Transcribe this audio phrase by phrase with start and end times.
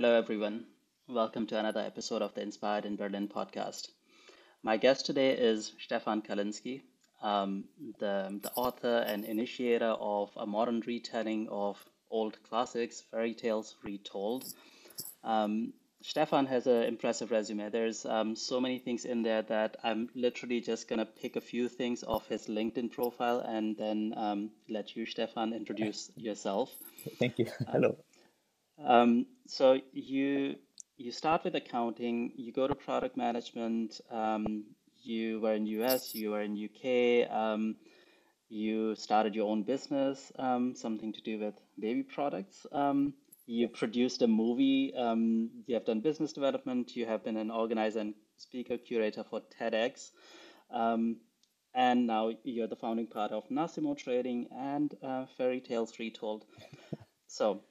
[0.00, 0.64] Hello, everyone.
[1.08, 3.88] Welcome to another episode of the Inspired in Berlin podcast.
[4.62, 6.82] My guest today is Stephan Kalinski,
[7.20, 7.64] um,
[7.98, 14.44] the, the author and initiator of a modern retelling of old classics, fairy tales retold.
[15.24, 17.68] Um, Stephan has an impressive resume.
[17.68, 21.40] There's um, so many things in there that I'm literally just going to pick a
[21.40, 26.72] few things off his LinkedIn profile and then um, let you, Stephan, introduce yourself.
[27.18, 27.46] Thank you.
[27.66, 27.96] Hello.
[28.84, 30.56] Um, so you
[30.96, 34.64] you start with accounting, you go to product management, um,
[35.02, 37.76] you were in US, you were in UK, um,
[38.48, 42.66] you started your own business, um, something to do with baby products.
[42.72, 43.14] Um,
[43.46, 48.00] you produced a movie, um, you have done business development, you have been an organizer
[48.00, 50.10] and speaker curator for TEDx.
[50.70, 51.18] Um,
[51.74, 56.44] and now you're the founding part of Nassimo Trading and uh, Fairy Tales Retold.
[57.28, 57.62] So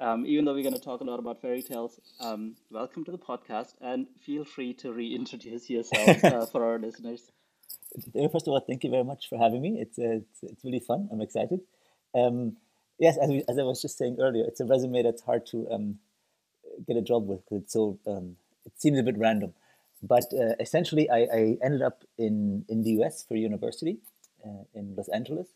[0.00, 3.10] um, even though we're going to talk a lot about fairy tales, um, welcome to
[3.10, 7.30] the podcast and feel free to reintroduce yourself uh, for our listeners.
[8.14, 9.80] First of all, thank you very much for having me.
[9.80, 11.08] It's, uh, it's, it's, really fun.
[11.10, 11.60] I'm excited.
[12.14, 12.56] Um,
[12.98, 15.66] yes, as, we, as I was just saying earlier, it's a resume that's hard to
[15.70, 15.98] um,
[16.86, 19.54] get a job with because it's so, um, it seems a bit random.
[20.02, 23.98] But uh, essentially, I, I, ended up in, in the US for university
[24.44, 25.48] uh, in Los Angeles,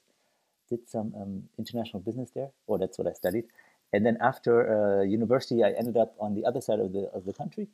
[0.69, 3.45] did some um, international business there, or that's what I studied
[3.93, 7.25] and then after uh, university, I ended up on the other side of the of
[7.25, 7.69] the country,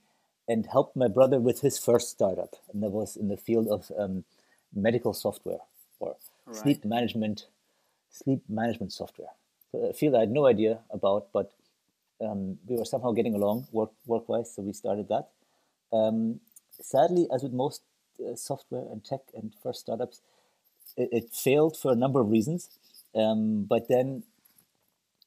[0.49, 3.93] and helped my brother with his first startup, and that was in the field of
[3.99, 4.25] um,
[4.75, 5.61] medical software
[6.01, 6.57] or right.
[6.57, 7.47] sleep management,
[8.11, 9.33] sleep management software.
[9.75, 11.53] a field I had no idea about, but
[12.21, 15.29] um, we were somehow getting along work work wise, so we started that.
[15.93, 16.41] Um,
[16.81, 17.83] sadly, as with most
[18.21, 20.21] uh, software and tech and first startups,
[20.97, 22.71] it, it, failed for a number of reasons.
[23.15, 24.25] Um, but then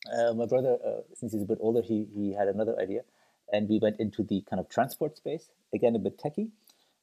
[0.10, 3.02] uh, my brother, uh, since he's a bit older, he he had another idea,
[3.52, 5.50] and we went into the kind of transport space.
[5.74, 6.50] Again, a bit techy,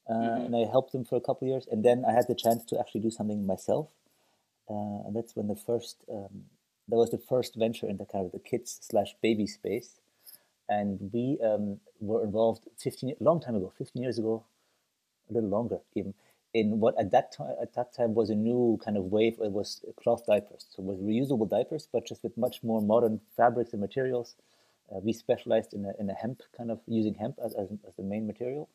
[0.09, 0.45] uh, mm-hmm.
[0.47, 2.65] and I helped him for a couple of years, and then I had the chance
[2.67, 3.89] to actually do something myself,
[4.69, 6.45] uh, and that's when the first um,
[6.89, 10.01] that was the first venture into kind of the kids slash baby space,
[10.69, 14.45] and we um, were involved 15 long time ago, 15 years ago,
[15.31, 16.15] a little longer even
[16.55, 19.37] in what at that time at that time was a new kind of wave.
[19.41, 23.21] It was cloth diapers, so it was reusable diapers, but just with much more modern
[23.37, 24.37] fabrics and materials.
[24.91, 27.95] Uh, we specialized in a, in a hemp kind of using hemp as, as, as
[27.97, 28.71] the main material.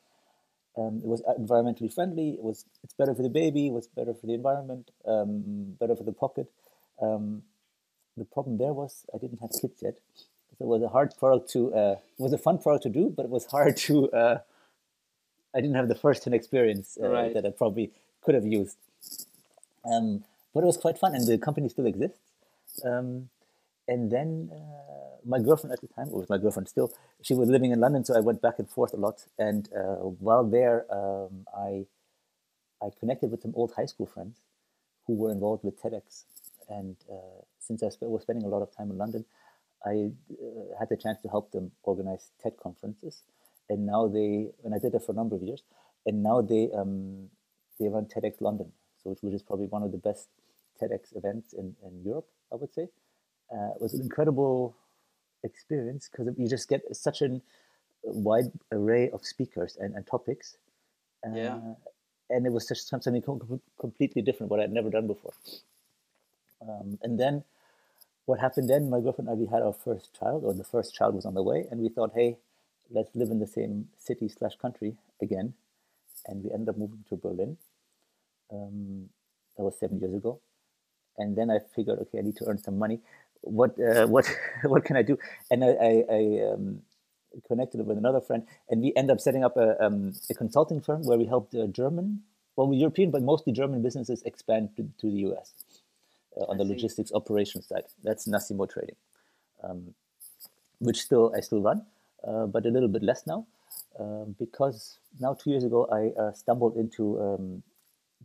[0.77, 2.31] Um, it was environmentally friendly.
[2.31, 3.67] It was it's better for the baby.
[3.67, 4.91] It was better for the environment.
[5.05, 6.51] Um, better for the pocket.
[7.01, 7.43] Um,
[8.17, 11.49] the problem there was I didn't have kids yet, so it was a hard product
[11.51, 11.73] to.
[11.73, 14.37] Uh, it was a fun product to do, but it was hard to uh,
[15.55, 17.33] I didn't have the first-hand experience uh, right.
[17.33, 17.91] that I probably
[18.21, 18.77] could have used.
[19.85, 22.19] Um, but it was quite fun, and the company still exists.
[22.83, 23.29] Um,
[23.87, 27.49] and then uh, my girlfriend at the time, or was my girlfriend still, she was
[27.49, 29.25] living in London, so I went back and forth a lot.
[29.37, 29.95] And uh,
[30.27, 31.85] while there, um, I
[32.81, 34.41] I connected with some old high school friends
[35.07, 36.23] who were involved with TEDx.
[36.69, 39.25] And uh, since I sp- was spending a lot of time in London,
[39.85, 43.23] I uh, had the chance to help them organize TED conferences
[43.69, 45.63] and now they and I did that for a number of years,
[46.05, 47.29] and now they um,
[47.79, 50.27] they run TEDx London, so which is probably one of the best
[50.81, 52.87] TEDx events in, in Europe, I would say.
[53.51, 54.75] Uh, it was an incredible
[55.43, 57.41] experience because you just get such a
[58.03, 60.57] wide array of speakers and, and topics.
[61.25, 61.59] Uh, yeah.
[62.29, 63.21] And it was just something
[63.79, 65.33] completely different, what I'd never done before.
[66.61, 67.43] Um, and then
[68.25, 70.95] what happened then, my girlfriend and I, we had our first child, or the first
[70.95, 72.37] child was on the way, and we thought, hey,
[72.93, 75.53] let's live in the same city slash country again.
[76.27, 77.57] And we ended up moving to Berlin.
[78.51, 79.09] Um,
[79.57, 80.39] that was seven years ago.
[81.17, 82.99] And then I figured, okay, I need to earn some money.
[83.41, 84.25] What uh, what
[84.63, 85.17] what can I do?
[85.51, 86.81] And I, I, I um,
[87.47, 91.03] connected with another friend, and we end up setting up a, um, a consulting firm
[91.03, 92.21] where we help uh, German,
[92.55, 95.53] well, European, but mostly German businesses expand to, to the US
[96.39, 96.73] uh, on I the see.
[96.73, 97.83] logistics operations side.
[98.01, 98.95] That's Nassimo Trading,
[99.63, 99.93] um,
[100.79, 101.85] which still I still run
[102.23, 103.45] but a little bit less now.
[103.99, 107.63] Um, because now two years ago I uh, stumbled into um,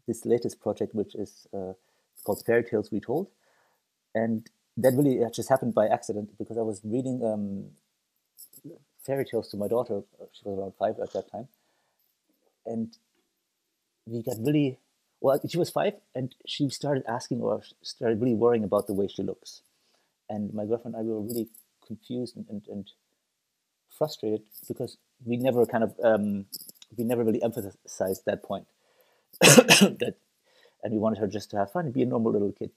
[0.07, 1.73] this latest project, which is uh,
[2.25, 3.29] called Fairy Tales Retold,
[4.15, 7.67] and that really just happened by accident because I was reading um,
[9.05, 10.03] fairy tales to my daughter.
[10.33, 11.49] She was around five at that time,
[12.65, 12.97] and
[14.07, 14.79] we got really
[15.21, 15.39] well.
[15.47, 19.23] She was five, and she started asking or started really worrying about the way she
[19.23, 19.61] looks,
[20.31, 21.49] and my girlfriend and I were really
[21.87, 22.91] confused and, and, and
[23.99, 26.47] frustrated because we never kind of um,
[26.97, 28.67] we never really emphasized that point
[29.41, 30.15] that
[30.83, 32.71] and we wanted her just to have fun and be a normal little kid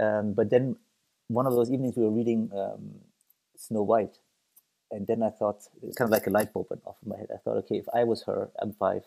[0.00, 0.76] um, but then
[1.28, 2.96] one of those evenings we were reading um,
[3.56, 4.18] snow white
[4.94, 5.66] and then I thought,
[5.96, 7.28] kind of like a light bulb went off in my head.
[7.34, 9.02] I thought, okay, if I was her, I'm five.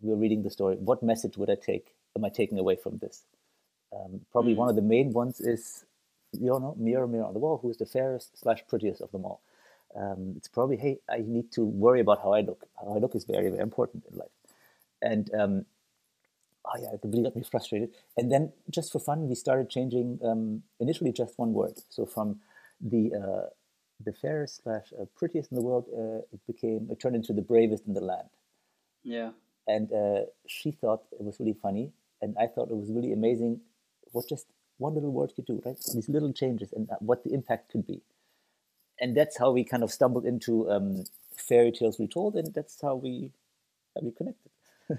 [0.00, 0.76] We are reading the story.
[0.76, 1.94] What message would I take?
[2.16, 3.24] Am I taking away from this?
[3.94, 4.56] Um, probably mm.
[4.56, 5.84] one of the main ones is,
[6.32, 7.58] you know, mirror, mirror on the wall.
[7.58, 9.42] Who is the fairest slash prettiest of them all?
[9.96, 12.66] Um, it's probably, hey, I need to worry about how I look.
[12.80, 14.28] How I look is very, very important in life.
[15.00, 15.66] And um,
[16.64, 17.90] oh yeah, it really got me frustrated.
[18.16, 21.78] And then just for fun, we started changing um, initially just one word.
[21.88, 22.40] So from
[22.80, 23.48] the uh,
[24.04, 27.42] the fairest slash uh, prettiest in the world, uh, it became it turned into the
[27.42, 28.28] bravest in the land.
[29.02, 29.30] Yeah.
[29.66, 33.60] And uh, she thought it was really funny, and I thought it was really amazing
[34.12, 34.46] what just
[34.78, 35.76] one little word could do, right?
[35.94, 38.02] These little changes and uh, what the impact could be.
[39.00, 41.04] And that's how we kind of stumbled into um,
[41.36, 43.32] fairy tales retold, and that's how we
[43.94, 44.50] how we connected.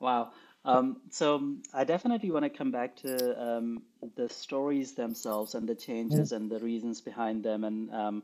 [0.00, 0.32] wow.
[0.64, 3.82] Um, so I definitely want to come back to um,
[4.16, 7.64] the stories themselves and the changes and the reasons behind them.
[7.64, 8.22] And um,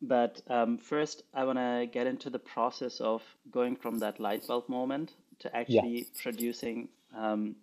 [0.00, 4.46] but um, first, I want to get into the process of going from that light
[4.46, 7.56] bulb moment to actually producing um,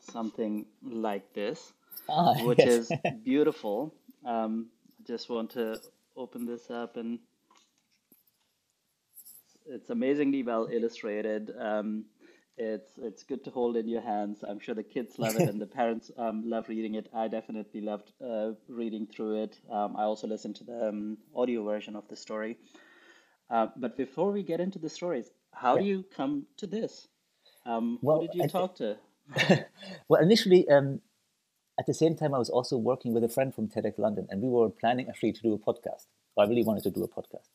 [0.00, 1.72] something like this,
[2.08, 2.66] Ah, which yes.
[2.66, 2.94] is
[3.24, 3.94] beautiful.
[4.24, 4.68] Um,
[5.06, 5.80] just want to
[6.16, 7.18] open this up and
[9.66, 11.52] it's amazingly well illustrated.
[11.58, 12.04] Um,
[12.58, 14.44] it's it's good to hold in your hands.
[14.46, 17.08] I'm sure the kids love it and the parents um, love reading it.
[17.14, 19.58] I definitely loved uh, reading through it.
[19.70, 22.58] Um, I also listened to the um, audio version of the story.
[23.48, 27.08] Uh, but before we get into the stories, how do you come to this?
[27.66, 28.96] Um, who did you I talk to?
[30.08, 31.00] well, initially, um,
[31.78, 34.42] at the same time, I was also working with a friend from TEDx London, and
[34.42, 36.06] we were planning actually to do a podcast.
[36.38, 37.48] I really wanted to do a podcast.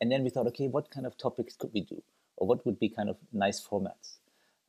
[0.00, 2.02] And then we thought, okay, what kind of topics could we do?
[2.36, 4.16] Or what would be kind of nice formats?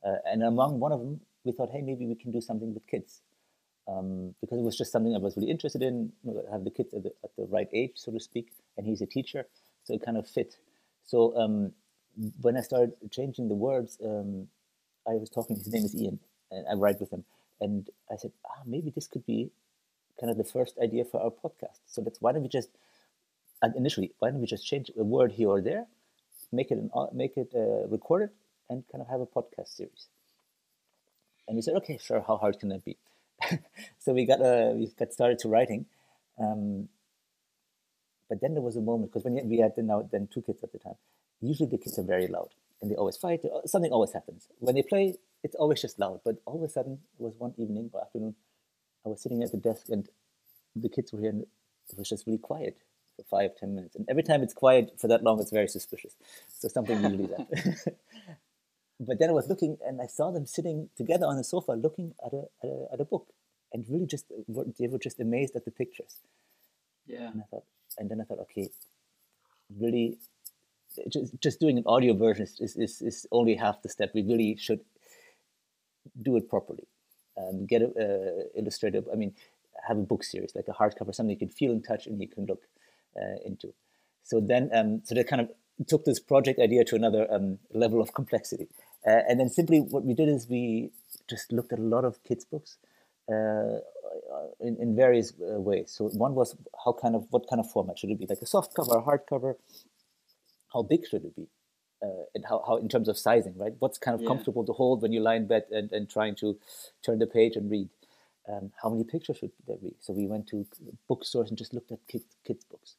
[0.04, 2.86] Uh, and among one of them, we thought, hey, maybe we can do something with
[2.86, 3.22] kids.
[3.88, 6.12] Um, because it was just something I was really interested in,
[6.50, 8.52] have the kids at the, at the right age, so to speak.
[8.76, 9.46] And he's a teacher,
[9.84, 10.56] so it kind of fit.
[11.04, 11.72] So um,
[12.40, 14.48] when I started changing the words, um,
[15.06, 16.20] I was talking, his name is Ian,
[16.50, 17.24] and I write with him.
[17.60, 19.50] And I said, ah, maybe this could be
[20.20, 21.80] kind of the first idea for our podcast.
[21.86, 22.70] So that's why don't we just,
[23.62, 25.86] and initially, why don't we just change a word here or there,
[26.52, 28.30] make it an, au- make it uh, recorded,
[28.70, 30.08] and kind of have a podcast series.
[31.48, 32.20] And we said, okay, sure.
[32.26, 32.96] How hard can that be?
[33.98, 35.86] so we got uh, we got started to writing,
[36.38, 36.88] um,
[38.28, 40.62] but then there was a moment because when we had then now then two kids
[40.62, 40.94] at the time.
[41.40, 43.44] Usually the kids are very loud and they always fight.
[43.44, 45.16] uh, Something always happens when they play.
[45.42, 46.20] It's always just loud.
[46.24, 48.34] But all of a sudden, it was one evening or afternoon.
[49.04, 50.08] I was sitting at the desk and
[50.76, 52.78] the kids were here and it was just really quiet
[53.16, 53.96] for five ten minutes.
[53.96, 56.14] And every time it's quiet for that long, it's very suspicious.
[56.58, 57.48] So something usually that.
[59.00, 62.14] but then I was looking and I saw them sitting together on the sofa looking
[62.24, 63.28] at a, at a, at a book
[63.72, 64.26] and really just
[64.78, 66.20] they were just amazed at the pictures.
[67.06, 67.30] Yeah.
[67.30, 67.64] And I thought,
[67.98, 68.68] and then I thought, okay,
[69.78, 70.18] really,
[71.08, 74.10] just just doing an audio version is, is, is only half the step.
[74.14, 74.80] We really should
[76.20, 76.86] do it properly.
[77.38, 79.08] Um, get a uh, illustrative.
[79.12, 79.34] I mean,
[79.86, 82.28] have a book series like a hardcover, something you can feel and touch and you
[82.28, 82.62] can look
[83.16, 83.72] uh, into.
[84.22, 85.50] So then, um, so that kind of
[85.86, 88.68] took this project idea to another um, level of complexity.
[89.06, 90.90] Uh, and then simply what we did is we
[91.28, 92.76] just looked at a lot of kids' books
[93.30, 93.78] uh,
[94.60, 95.92] in, in various uh, ways.
[95.96, 98.46] So one was how kind of what kind of format should it be, like a
[98.46, 99.56] soft cover, a hard cover?
[100.72, 101.48] How big should it be?
[102.02, 103.74] Uh, and how, how in terms of sizing, right?
[103.78, 104.28] What's kind of Yeah.
[104.28, 106.58] comfortable to hold when you lie in bed and, and trying to
[107.02, 107.90] turn the page and read?
[108.48, 109.94] Um, how many pictures should there be?
[110.00, 110.66] So we went to
[111.08, 112.96] bookstores and just looked at kids, kids books.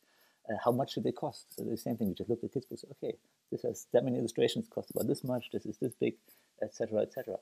[0.47, 1.55] Uh, how much should they cost?
[1.55, 2.09] So the same thing.
[2.09, 2.85] We just looked at kids books.
[2.91, 3.17] Okay,
[3.51, 5.49] this has that many illustrations, cost about this much.
[5.51, 6.15] This is this big,
[6.61, 7.37] etc., etc.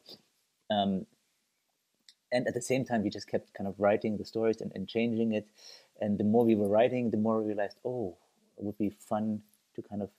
[0.70, 1.06] Um,
[2.32, 4.88] and at the same time, we just kept kind of writing the stories and, and
[4.88, 5.48] changing it.
[6.00, 8.16] And the more we were writing, the more we realized, oh,
[8.58, 9.42] it would be fun
[9.76, 10.10] to kind of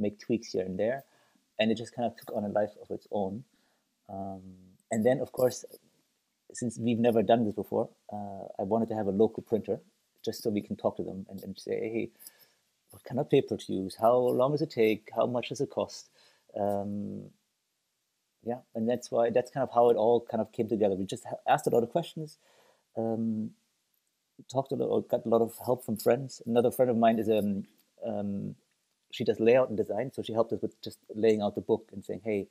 [0.00, 1.04] make tweaks here and there.
[1.58, 3.44] And it just kind of took on a life of its own.
[4.08, 4.42] Um,
[4.90, 5.64] and then, of course,
[6.52, 9.80] since we've never done this before, uh, I wanted to have a local printer
[10.24, 12.10] just so we can talk to them and, and say, hey,
[12.90, 13.96] what kind of paper to use?
[14.00, 15.10] How long does it take?
[15.14, 16.08] How much does it cost?
[16.58, 17.30] Um,
[18.42, 20.94] yeah, and that's why that's kind of how it all kind of came together.
[20.94, 22.38] We just asked a lot of questions,
[22.96, 23.50] um,
[24.50, 26.42] talked a lot, got a lot of help from friends.
[26.46, 27.64] Another friend of mine is um,
[28.04, 28.54] um,
[29.10, 31.90] she does layout and design, so she helped us with just laying out the book
[31.92, 32.48] and saying, hey,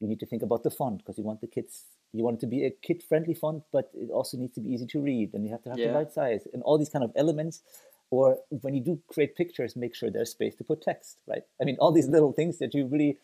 [0.00, 2.40] you need to think about the font because you want the kids, you want it
[2.40, 5.44] to be a kid-friendly font, but it also needs to be easy to read, and
[5.44, 5.88] you have to have Yeah.
[5.88, 7.62] the right size, and all these kind of elements.
[8.10, 11.42] Or when you do create pictures, make sure there's space to put text, right?
[11.60, 13.18] I mean, all these little things that you really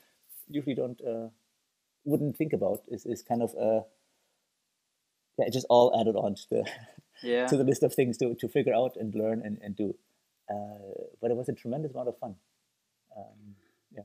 [0.50, 1.28] usually don't uh,
[2.04, 3.80] wouldn't think about is, is kind of uh,
[5.38, 6.70] yeah, it just all added on to the
[7.22, 7.46] Yeah.
[7.50, 9.94] to the list of things to, to figure out and learn and, and do.
[10.50, 12.34] Uh, but it was a tremendous amount of fun.
[13.16, 13.56] Um,
[13.92, 14.02] yeah.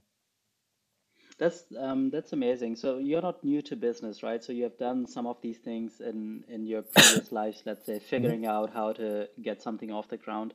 [1.40, 2.76] That's um, that's amazing.
[2.76, 4.44] So you're not new to business, right?
[4.44, 8.00] So you have done some of these things in in your previous lives, let's say,
[8.18, 8.32] Mm-hmm.
[8.32, 10.54] figuring out how to get something off the ground.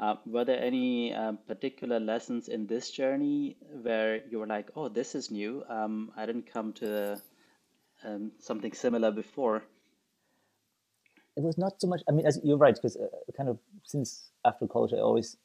[0.00, 4.88] Uh, were there any um, particular lessons in this journey where you were like, "Oh,
[4.88, 5.64] this is new.
[5.68, 7.20] Um, I didn't come to
[8.04, 9.64] um, something similar before."
[11.36, 12.02] It was not so much.
[12.08, 15.36] I mean, as you're right, because uh, kind of since after college, I always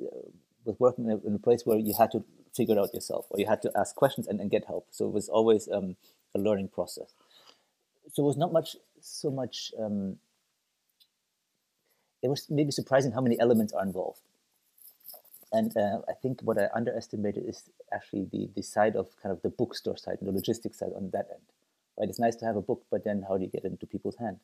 [0.00, 0.06] uh,
[0.64, 2.24] was working in a, in a place where you had to
[2.54, 4.86] figure it out yourself, or you had to ask questions and, and get help.
[4.90, 5.96] So it was always um,
[6.34, 7.14] a learning process.
[8.12, 9.72] So it was not much so much.
[9.78, 10.16] Um,
[12.22, 14.20] it was maybe surprising how many elements are involved.
[15.52, 17.62] And uh, I think what I underestimated is
[17.92, 21.10] actually the, the side of kind of the bookstore side and the logistics side on
[21.12, 21.42] that end.
[21.98, 22.08] Right?
[22.08, 24.16] It's nice to have a book, but then how do you get it into people's
[24.16, 24.40] hand?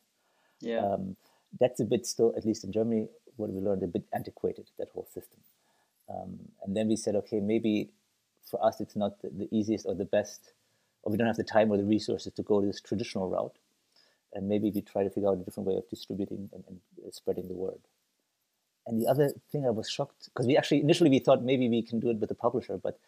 [0.60, 0.80] Yeah.
[0.80, 1.16] Um,
[1.60, 4.88] that's a bit still, at least in Germany, what we learned a bit antiquated, that
[4.94, 5.40] whole system.
[6.08, 7.90] Um, and then we said, okay, maybe
[8.50, 10.52] for us it's not the, easiest or the best,
[11.02, 13.56] or we don't have the time or the resources to go this traditional route.
[14.34, 17.10] And maybe we try to figure out a different way of distributing and, and uh,
[17.10, 17.80] spreading the word.
[18.86, 21.82] And the other thing I was shocked because we actually initially we thought maybe we
[21.82, 22.98] can do it with a publisher, but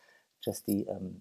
[0.43, 1.21] just the um,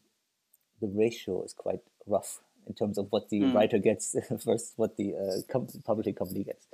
[0.81, 3.53] the ratio is quite rough in terms of what the Mm.
[3.53, 6.67] writer gets versus what the uh, com- publishing company gets.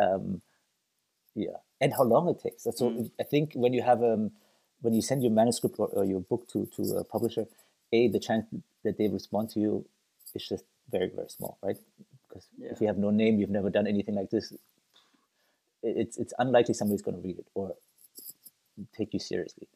[0.00, 0.40] Um,
[1.34, 2.62] yeah, and how long it takes.
[2.64, 3.10] So Mm.
[3.20, 4.32] I think when you have um,
[4.82, 7.46] when you send your manuscript or, or your book to to a publisher,
[7.92, 8.46] a the chance
[8.84, 9.86] that they respond to you
[10.34, 11.78] is just very very small, right?
[12.28, 12.72] Because Yeah.
[12.72, 14.52] if you have no name, you've never done anything like this.
[15.82, 17.74] It's it's unlikely somebody's going to read it or
[18.96, 19.68] take you seriously.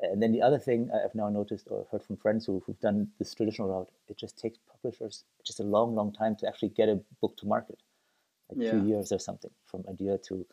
[0.00, 3.08] And then the other thing I've now noticed or heard from friends who, who've done
[3.18, 6.88] this traditional route, it just takes publishers just a long, long time to actually get
[6.88, 7.78] a book to market,
[8.50, 8.70] like Yeah.
[8.70, 10.46] two years or something from idea to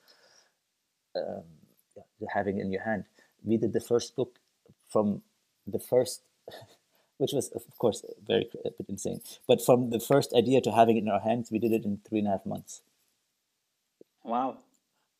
[1.15, 1.43] um,
[2.33, 3.05] having it in your hand.
[3.43, 4.39] We did the first book
[4.89, 5.21] from
[5.65, 6.21] the first,
[7.17, 10.97] which was of course very a bit insane, but from the first idea to having
[10.97, 12.81] it in our hands, we did it in three and a half months.
[14.23, 14.57] Wow.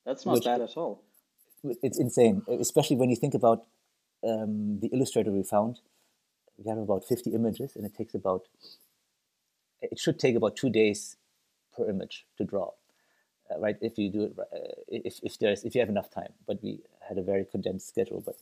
[0.06, 1.02] That's not Which- bad at all.
[1.84, 3.66] It's insane, especially when you think about
[4.24, 5.82] um, the illustrator we found.
[6.58, 8.48] We have about 50 images, and it takes about,
[9.82, 11.18] it should take about two days
[11.76, 12.72] per image to draw,
[13.52, 13.78] uh, right?
[13.82, 14.46] If you do it, uh,
[14.88, 16.34] if, if there's, if you have enough time.
[16.48, 18.22] But we had a very condensed schedule.
[18.26, 18.36] But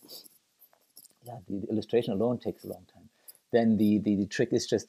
[1.26, 3.10] yeah, the, the illustration alone takes a long time.
[3.52, 4.88] Then the, the, the trick is just,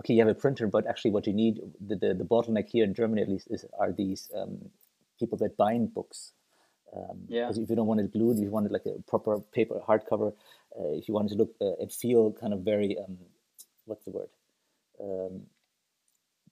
[0.00, 2.84] okay, you have a printer, but actually what you need, the, the, the bottleneck here
[2.84, 4.70] in Germany at least, is are these um,
[5.18, 6.32] people that bind books.
[6.96, 7.42] Um, Yeah.
[7.42, 9.80] Because if you don't want it glued, if you want it like a proper paper
[9.86, 10.32] hardcover,
[10.78, 13.18] uh, if you want it to look uh, and feel kind of very, um,
[13.84, 14.28] what's the word?
[15.00, 15.42] Um,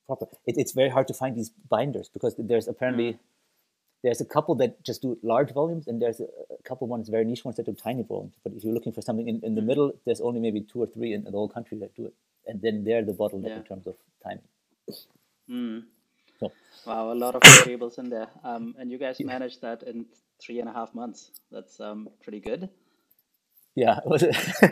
[0.07, 0.27] proper.
[0.47, 3.19] It, it's very hard to find these binders because there's apparently
[4.03, 7.25] there's a couple that just do large volumes and there's a, a couple ones very
[7.25, 8.35] niche ones that do tiny volumes.
[8.45, 10.87] But if you're looking for something in, in the middle, there's only maybe two or
[10.87, 12.15] three in, in the whole country that do it,
[12.47, 13.57] and then they're the bottleneck Yeah.
[13.57, 14.45] in terms of timing.
[15.51, 15.85] Mm.
[16.39, 16.53] So
[16.87, 18.29] Wow, a lot of variables in there.
[18.45, 20.07] Um, and you guys managed that in
[20.41, 21.31] three and a half months.
[21.51, 22.69] That's um, pretty good.
[23.75, 24.23] yeah, was,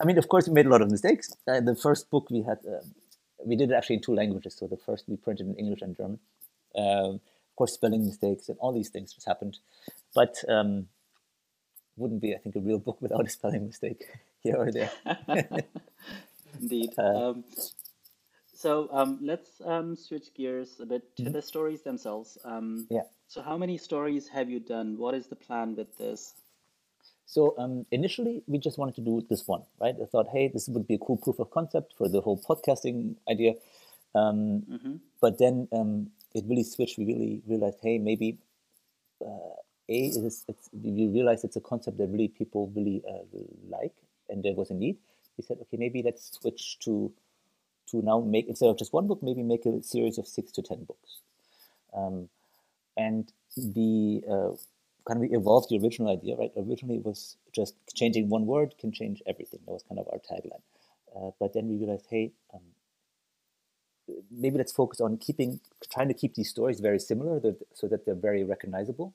[0.00, 1.34] I mean, of course, we made a lot of mistakes.
[1.46, 2.94] Uh, the first book we had, um,
[3.44, 4.54] we did it actually in two languages.
[4.54, 6.20] So the first we printed in English and German.
[6.76, 9.58] Um, of course, spelling mistakes and all these things just happened,
[10.14, 10.88] but um,
[11.96, 14.04] wouldn't be, I think, a real book without a spelling mistake
[14.42, 14.90] here or there.
[16.60, 16.96] Indeed.
[16.98, 17.44] Uh, Um,
[18.54, 21.32] so um, let's um, switch gears a bit to Mhm.
[21.32, 22.38] the stories themselves.
[22.44, 23.02] Um, Yeah.
[23.28, 24.98] so how many stories have you done?
[24.98, 26.34] What is the plan with this?
[27.28, 29.94] So um, initially, we just wanted to do this one, right?
[30.00, 33.16] I thought, hey, this would be a cool proof of concept for the whole podcasting
[33.30, 33.52] idea.
[34.14, 36.96] Um, hmm but then um, it really switched.
[36.96, 38.38] We really realized, hey, maybe
[39.20, 39.56] uh,
[39.88, 43.24] a is it's, we realized it's a concept that really people really uh,
[43.68, 43.92] like,
[44.30, 44.96] and there was a need.
[45.36, 47.12] We said, okay, maybe let's switch to
[47.90, 50.62] to now make instead of just one book, maybe make a series of six to
[50.62, 51.20] ten books.
[51.92, 52.28] Um,
[52.96, 54.56] and the uh,
[55.08, 56.52] kind of evolved the original idea, right?
[56.56, 59.60] Originally, it was just changing one word can change everything.
[59.66, 60.64] That was kind of our tagline.
[61.16, 62.60] Uh, but then we realized, hey, um,
[64.30, 65.60] maybe let's focus on keeping,
[65.92, 69.14] trying to keep these stories very similar, that, so that they're very recognizable.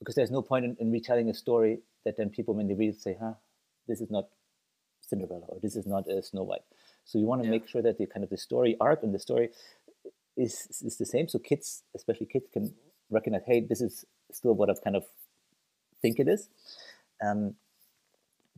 [0.00, 2.90] Because there's no point in, in retelling a story that then people, when they read
[2.94, 3.34] it, say, "Huh,
[3.86, 4.28] this is not
[5.02, 6.64] Cinderella," or "This is not uh, Snow White."
[7.04, 7.52] So you want to Yeah.
[7.56, 9.50] make sure that the kind of the story arc and the story
[10.36, 10.54] is
[10.88, 12.74] is the same, so kids, especially kids, can
[13.10, 15.04] recognize, "Hey, this is still what I've kind of
[16.02, 16.48] think it is."
[17.22, 17.54] Um,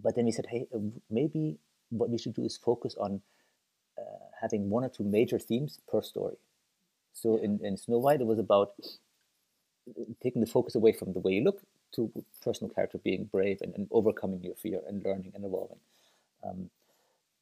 [0.02, 0.78] but then we said, "Hey, uh,
[1.10, 1.58] maybe
[1.90, 3.22] what we should do is focus on
[3.98, 6.36] uh, having one or two major themes per story."
[7.14, 8.74] So in, in Snow White, it was about
[10.22, 11.62] taking the focus away from the way you look
[11.94, 12.10] to
[12.42, 15.78] personal character being brave and, and overcoming your fear and learning and evolving.
[16.44, 16.70] Um,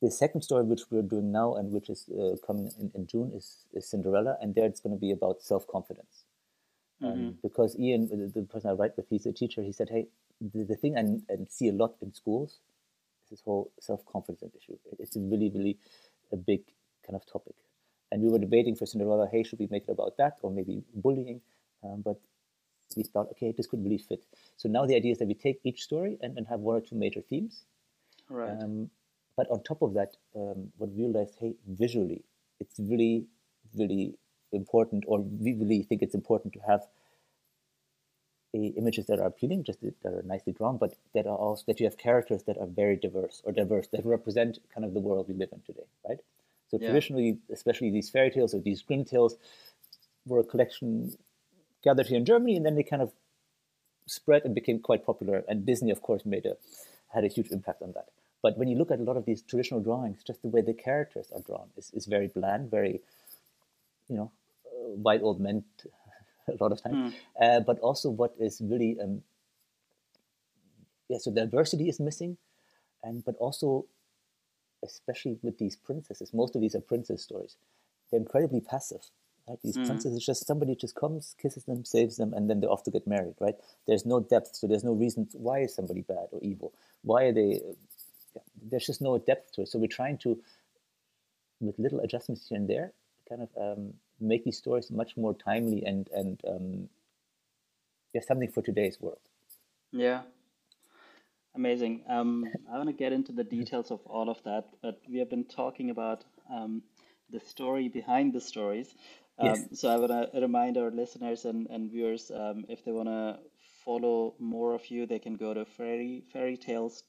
[0.02, 3.32] the second story, which we're doing now and which is uh, coming in, in June,
[3.34, 6.19] is, is Cinderella, and there it's going to be about self confidence.
[7.02, 7.30] Um, mm-hmm.
[7.42, 9.62] because Ian, the, the, person I write with, he's a teacher.
[9.62, 10.08] He said, "Hey,
[10.40, 12.60] the, the thing I, I see a lot in schools
[13.24, 14.76] is this whole self confidence issue.
[14.98, 15.78] It's a really, really
[16.30, 16.60] a big
[17.06, 17.54] kind of topic."
[18.12, 20.82] And we were debating for Cinderella, hey, should we make it about that or maybe
[20.94, 21.40] bullying?
[21.84, 22.18] Um, but
[22.96, 24.24] we thought, okay, this could really fit.
[24.56, 26.80] So now the idea is that we take each story and, and have one or
[26.80, 27.64] two major themes.
[28.28, 28.50] Right.
[28.50, 28.90] Um,
[29.36, 32.24] but on top of that, um, what we realized, hey, visually,
[32.58, 33.26] it's really,
[33.76, 34.18] really
[34.52, 36.86] important, or we really think it's important to have
[38.54, 41.80] a, images that are appealing, just that are nicely drawn, but that are also that
[41.80, 45.26] you have characters that are very diverse or diverse that represent kind of the world
[45.28, 46.18] we live in today, right?
[46.68, 46.88] So yeah.
[46.88, 49.36] traditionally, especially these fairy tales or these Grimm tales,
[50.26, 51.16] were a collection
[51.82, 53.12] gathered here in Germany, and then they kind of
[54.06, 55.44] spread and became quite popular.
[55.48, 56.56] And Disney, of course, made a
[57.12, 58.08] had a huge impact on that.
[58.42, 60.72] But when you look at a lot of these traditional drawings, just the way the
[60.72, 63.00] characters are drawn is, is very bland, very,
[64.08, 64.39] you know, uh,
[64.96, 65.64] white old men
[66.48, 67.14] a lot of times.
[67.40, 67.56] Mm.
[67.56, 69.22] Uh, but also what is really, um,
[71.08, 72.36] yeah, so diversity is missing,
[73.02, 73.86] and but also
[74.82, 77.56] especially with these princesses, most of these are princess stories.
[78.10, 79.02] They're incredibly passive.
[79.48, 79.58] Right?
[79.62, 79.86] These mm.
[79.86, 83.06] princesses just somebody just comes, kisses them, saves them, and then they're off to get
[83.06, 83.34] married.
[83.40, 83.56] Right?
[83.86, 85.28] There's no depth, so there's no reason.
[85.32, 86.72] Why is somebody bad or evil?
[87.02, 87.60] Why are they?
[88.62, 89.68] There's just no depth to it.
[89.68, 90.38] So we're trying to,
[91.60, 92.92] with little adjustments here and there,
[93.28, 96.88] kind of um, make these stories much more timely and and um,
[98.12, 99.20] yeah, something for today's world.
[99.92, 100.22] Yeah,
[101.54, 102.04] Amazing.
[102.08, 105.28] Um, I want to get into the details of all of that, but we have
[105.28, 106.82] been talking about um,
[107.30, 108.94] the story behind the stories.
[109.38, 109.80] Um, yes.
[109.80, 113.38] So I want to remind our listeners and, and viewers um, if they want to
[113.84, 117.02] follow more of you, they can go to fairy fairytales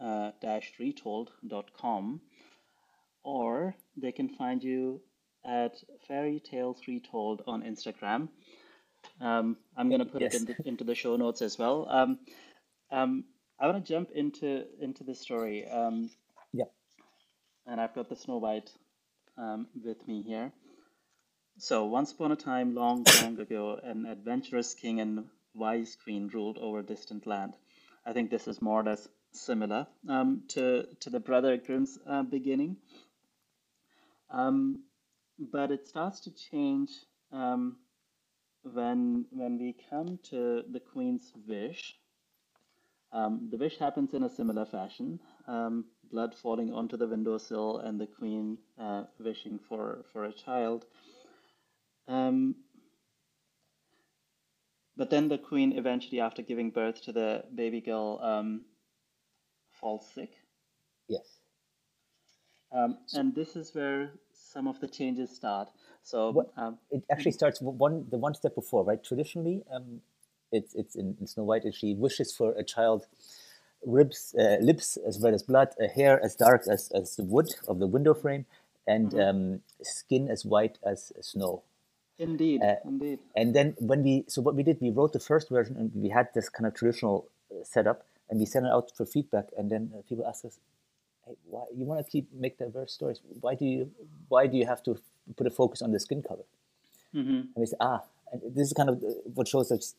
[0.00, 0.32] uh,
[0.80, 2.20] retold.com
[3.22, 5.00] or they can find you
[5.44, 5.76] at
[6.08, 8.28] fairytales retold on Instagram.
[9.20, 10.34] Um, I'm going to put yes.
[10.34, 11.86] it into, into the show notes as well.
[11.90, 12.18] Um,
[12.90, 13.24] um,
[13.60, 15.68] I want to jump into into the story.
[15.68, 16.10] Um,
[16.52, 16.64] yeah.
[17.66, 18.70] And I've got the Snow White
[19.38, 20.52] um, with me here.
[21.58, 26.58] So once upon a time, long, long ago, an adventurous king and wise queen ruled
[26.58, 27.54] over a distant land.
[28.04, 32.22] I think this is more or less similar um, to to the Brother Grimm's uh,
[32.22, 32.76] beginning.
[34.30, 34.82] Um,
[35.38, 36.90] but it starts to change
[37.32, 37.76] um,
[38.62, 41.98] when when we come to the queen's wish
[43.12, 48.00] um, the wish happens in a similar fashion um, blood falling onto the windowsill and
[48.00, 50.86] the queen uh, wishing for, for a child.
[52.06, 52.54] Um,
[54.96, 58.64] but then the queen eventually, after giving birth to the baby girl, um,
[59.72, 60.30] falls sick.
[61.08, 61.40] Yes.
[62.72, 64.12] Um, and this is where
[64.54, 65.68] some of the changes start.
[66.02, 69.02] So what, um, it actually starts one the one step before, right?
[69.02, 70.00] Traditionally, um,
[70.52, 73.06] it's it's in, in Snow White, and she wishes for a child,
[73.84, 77.48] ribs, uh, lips as red as blood, a hair as dark as, as the wood
[77.66, 78.46] of the window frame,
[78.86, 79.20] and mm-hmm.
[79.20, 81.62] um, skin as white as snow.
[82.16, 83.18] Indeed, uh, indeed.
[83.34, 86.10] And then when we, so what we did, we wrote the first version, and we
[86.10, 89.68] had this kind of traditional uh, setup, and we sent it out for feedback, and
[89.72, 90.60] then uh, people asked us,
[91.26, 93.20] "Hey, why you want to keep make diverse stories?
[93.40, 93.90] Why do you,
[94.28, 94.98] why do you have to
[95.36, 96.44] put a focus on the skin color?"
[97.14, 97.30] Mm-hmm.
[97.30, 99.94] And we say, "Ah." And this is kind of uh, what shows us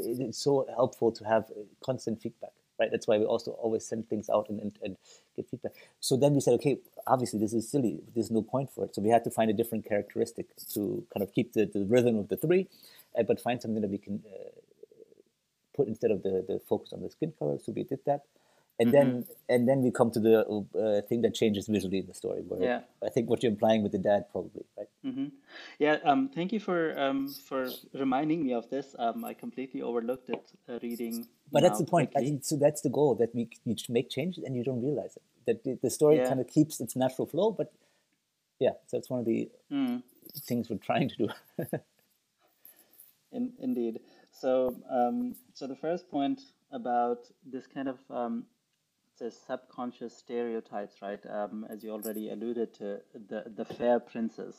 [0.00, 4.08] it's so helpful to have uh, constant feedback right that's why we also always send
[4.08, 4.96] things out and, and, and,
[5.36, 8.84] get feedback so then we said okay obviously this is silly there's no point for
[8.84, 11.84] it so we had to find a different characteristic to kind of keep the, the
[11.84, 12.66] rhythm of the three
[13.18, 14.50] uh, but find something that we can uh,
[15.74, 18.22] put instead of the, the focus on the skin color so we did that
[18.80, 19.10] and mm-hmm.
[19.10, 22.42] then and then we come to the uh, thing that changes visually in the story
[22.48, 22.80] where yeah.
[23.04, 25.26] i think what you're implying with the dad probably right mm-hmm.
[25.78, 30.30] yeah um, thank you for um, for reminding me of this um, i completely overlooked
[30.30, 33.50] it uh, reading but that's the point I think, so that's the goal that we
[33.64, 36.28] you make changes and you don't realize it that the, the story yeah.
[36.28, 37.72] kind of keeps its natural flow but
[38.58, 40.02] yeah so it's one of the mm.
[40.48, 41.28] things we're trying to do
[43.32, 44.00] in, indeed
[44.32, 46.40] so um, so the first point
[46.72, 48.44] about this kind of um,
[49.20, 51.20] the subconscious stereotypes, right?
[51.28, 54.56] Um, as you already alluded to, the the fair princess.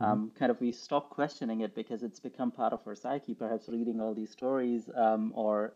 [0.00, 0.04] Mm-hmm.
[0.04, 3.34] Um, kind of we stop questioning it because it's become part of our psyche.
[3.34, 5.74] Perhaps reading all these stories um, or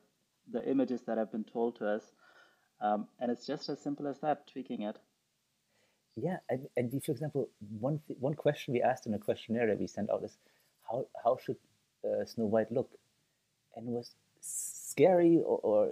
[0.50, 2.04] the images that have been told to us,
[2.80, 4.46] um, and it's just as simple as that.
[4.46, 4.96] Tweaking it.
[6.16, 9.78] Yeah, and, and for example, one th- one question we asked in a questionnaire that
[9.78, 10.36] we sent out is,
[10.88, 11.56] how how should
[12.04, 12.90] uh, Snow White look,
[13.74, 15.90] and it was scary or, or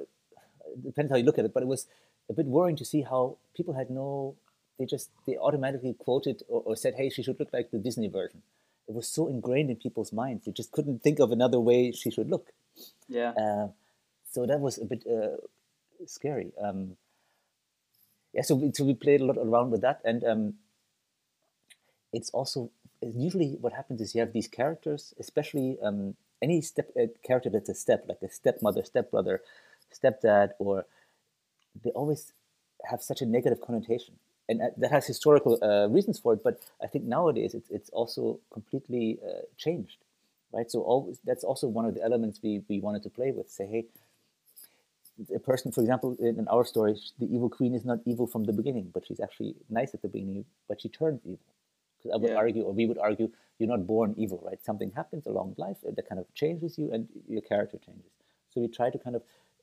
[0.85, 1.87] depends how you look at it, but it was
[2.29, 4.35] a bit worrying to see how people had no,
[4.79, 8.09] they just, they automatically quoted or, or said, hey, she should look like the Disney
[8.09, 8.43] version.
[8.89, 10.45] It was so ingrained in people's minds.
[10.45, 12.53] They just couldn't think of another way she should look.
[13.09, 13.31] Yeah.
[13.31, 13.69] Uh,
[14.31, 15.37] so that was a bit uh,
[16.07, 16.53] scary.
[16.63, 16.97] Um,
[18.33, 20.01] yeah, so we, so we played a lot around with that.
[20.05, 20.55] And um,
[22.13, 22.71] it's also,
[23.03, 27.69] usually what happens is you have these characters, especially um, any step uh, character that's
[27.69, 29.43] a step, like a stepmother, stepbrother,
[29.93, 30.87] stepdad, or
[31.85, 32.33] they always
[32.85, 34.15] have such a negative connotation.
[34.49, 37.91] And uh, that has historical uh, reasons for it, but I think nowadays it's, it's
[37.91, 39.99] also completely uh, changed,
[40.53, 40.71] right?
[40.71, 43.51] So always, that's also one of the elements we, we wanted to play with.
[43.51, 43.85] Say, hey,
[45.35, 48.45] a person, for example, in, in our story, the evil queen is not evil from
[48.45, 51.41] the beginning, but she's actually nice at the beginning, but she turns evil.
[51.99, 52.37] Because I would yeah.
[52.37, 54.65] argue, or we would argue, you're not born evil, right?
[54.65, 58.13] Something happens along life that kind of changes you, and your character changes.
[58.51, 59.23] So we try to kind of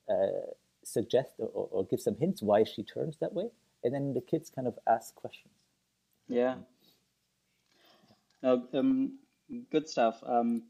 [0.10, 0.52] uh,
[0.86, 3.50] suggest or, or, give some hints why she turns that way,
[3.84, 5.54] and then the kids kind of ask questions.
[6.28, 6.56] Yeah.
[8.42, 9.20] No, um,
[9.72, 10.22] good stuff.
[10.26, 10.64] Um,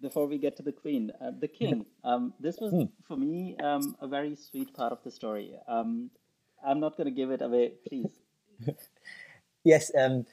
[0.00, 1.86] before we get to the queen, uh, the king.
[2.04, 2.84] Um, this was hmm.
[3.06, 5.54] for me um, a very sweet part of the story.
[5.66, 6.10] Um,
[6.64, 8.10] I'm not going to give it away, please.
[9.64, 10.26] yes, um,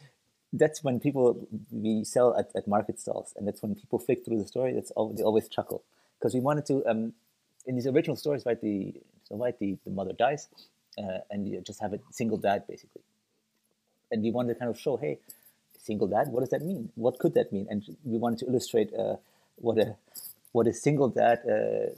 [0.53, 4.39] that's when people we sell at, at market stalls, and that's when people flick through
[4.39, 4.73] the story.
[4.73, 5.83] That's all, they always chuckle
[6.19, 7.13] because we wanted to um,
[7.65, 8.59] in these original stories, right?
[8.59, 10.49] The so right, the, the mother dies,
[10.97, 13.01] uh, and you just have a single dad basically,
[14.11, 15.19] and we wanted to kind of show, hey,
[15.79, 16.91] single dad, what does that mean?
[16.95, 17.67] What could that mean?
[17.69, 19.15] And we wanted to illustrate uh,
[19.57, 19.95] what a
[20.51, 21.89] what a single dad uh,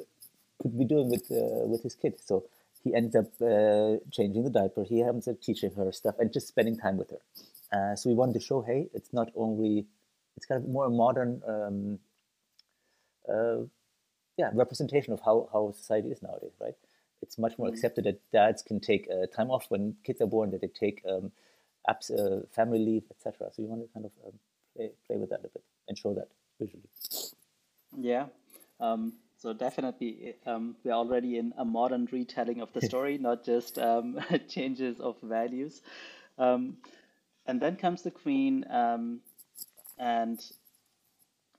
[0.62, 2.16] could be doing with uh, with his kid.
[2.24, 2.46] So
[2.84, 4.84] he ends up uh, changing the diaper.
[4.84, 7.96] He ends up teaching her stuff and just spending time with her.
[7.96, 9.86] So we wanted to show, hey, it's not only
[10.38, 11.42] it's kind of more modern.
[11.48, 12.00] Um,
[14.38, 16.76] yeah representation of how, how society is nowadays, right?
[17.22, 17.74] It's much more mm-hmm.
[17.74, 21.02] accepted that dads can take uh, time off when kids are born, that they take
[21.10, 21.32] um,
[21.90, 23.50] apps, uh, family leave, etc.
[23.52, 24.34] So you want to kind of um,
[24.76, 26.84] play, play with that a bit and show that visually.
[27.98, 28.28] Yeah.
[28.80, 33.80] Um, so definitely, um, we're already in a modern retelling of the story, not just
[33.80, 35.82] um, changes of values.
[36.38, 36.78] Um,
[37.46, 39.22] and then comes the queen, um,
[39.98, 40.40] and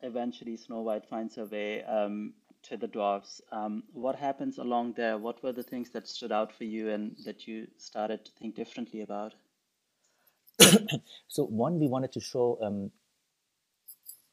[0.02, 2.34] eventually Snow White finds her way um,
[2.68, 3.40] to the dwarves.
[3.50, 5.18] Um, what happens along there?
[5.18, 8.54] What were the things that stood out for you and that you started to think
[8.54, 9.34] differently about?
[11.28, 12.90] so one, we wanted to show, um,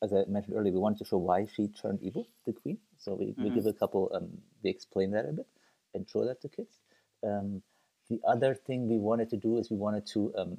[0.03, 2.77] as I mentioned earlier, we wanted to show why she turned evil, the queen.
[2.97, 3.43] So we, mm-hmm.
[3.43, 4.29] we give a couple, um,
[4.63, 5.47] we explain that a bit
[5.93, 6.79] and show that to kids.
[7.23, 7.61] Um,
[8.09, 10.57] the other thing we wanted to do is we wanted to um,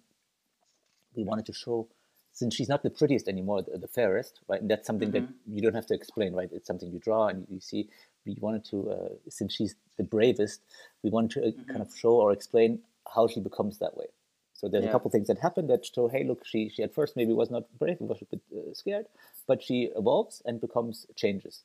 [1.14, 1.88] we wanted to show
[2.36, 4.60] since she's not the prettiest anymore, the, the fairest, right?
[4.60, 5.24] And that's something mm-hmm.
[5.24, 6.50] that you don't have to explain, right?
[6.52, 7.88] It's something you draw and you see.
[8.26, 10.60] We wanted to, uh, since she's the bravest,
[11.02, 11.70] we wanted to uh, mm-hmm.
[11.70, 12.80] kind of show or explain
[13.14, 14.08] how she becomes that way.
[14.52, 14.90] So there's yeah.
[14.90, 17.50] a couple things that happen that show, hey, look, she she at first maybe was
[17.50, 19.06] not brave, was a bit uh, scared,
[19.46, 21.62] but she evolves and becomes changes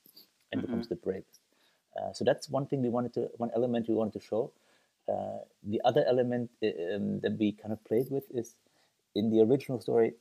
[0.50, 0.66] and mm-hmm.
[0.66, 1.40] becomes the bravest.
[1.98, 4.52] Uh, so that's one thing we wanted to, one element we wanted to show.
[5.06, 8.54] Uh, the other element uh, um, that we kind of played with is
[9.14, 10.14] in the original story,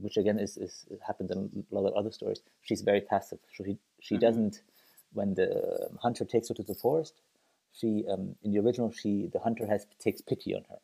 [0.00, 2.40] which again is, is happens in a lot of other stories.
[2.62, 3.38] She's very passive.
[3.56, 4.20] So she she mm-hmm.
[4.20, 4.62] doesn't
[5.12, 7.14] when the hunter takes her to the forest.
[7.72, 10.80] She um, in the original she the hunter has takes pity on her.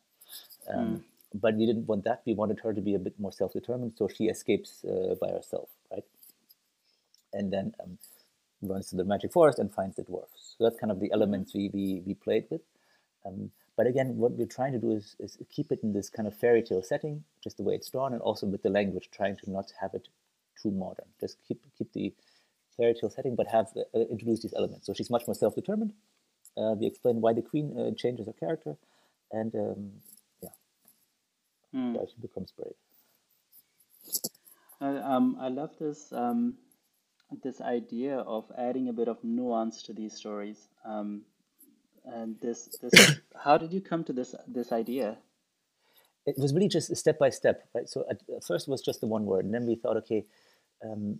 [0.73, 1.03] Um, mm.
[1.33, 2.23] But we didn't want that.
[2.25, 5.69] We wanted her to be a bit more self-determined, so she escapes uh, by herself,
[5.91, 6.03] right?
[7.33, 7.99] And then um,
[8.63, 10.55] runs to the magic forest and finds the dwarfs.
[10.57, 12.61] So that's kind of the elements we we, we played with.
[13.25, 16.27] Um, but again, what we're trying to do is, is keep it in this kind
[16.27, 19.37] of fairy tale setting, just the way it's drawn, and also with the language, trying
[19.37, 20.09] to not have it
[20.61, 21.05] too modern.
[21.21, 22.13] Just keep keep the
[22.75, 24.85] fairy tale setting, but have uh, introduce these elements.
[24.85, 25.93] So she's much more self determined.
[26.57, 28.75] Uh, we explain why the queen uh, changes her character,
[29.31, 29.91] and um,
[30.43, 30.49] yeah,
[31.73, 31.93] mm.
[31.93, 32.75] why she becomes brave.
[34.81, 36.55] um, I love this um,
[37.43, 40.67] this idea of adding a bit of nuance to these stories.
[40.83, 41.21] Um,
[42.13, 45.17] and this this how did you come to this this idea?
[46.25, 47.87] It was really just step by step right?
[47.89, 50.25] So at, first it was just the one word and then we thought okay
[50.83, 51.19] um,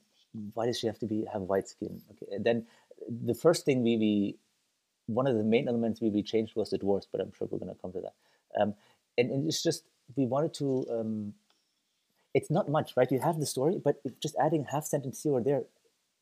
[0.54, 2.02] why does she have to be have white skin?
[2.12, 2.66] Okay and then
[3.08, 4.36] the first thing we, we
[5.08, 7.60] one of the main elements we, we changed was the dwarfs but i'm sure we're
[7.60, 8.14] going to come to that.
[8.60, 8.74] Um,
[9.18, 9.84] and, and, it's just
[10.16, 11.34] we wanted to um,
[12.34, 13.12] it's not much right?
[13.12, 15.64] You have the story but just adding half sentence here or there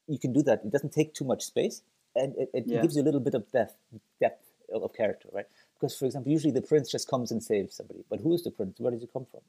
[0.08, 0.62] you can do that.
[0.64, 1.82] It doesn't take too much space
[2.16, 2.82] and it, it yeah.
[2.82, 3.76] gives you a little bit of depth
[4.20, 5.46] depth of character, right?
[5.76, 8.52] Because, for example, usually the prince just comes and saves somebody, but who is the
[8.52, 8.80] prince?
[8.80, 9.42] Where does he come from?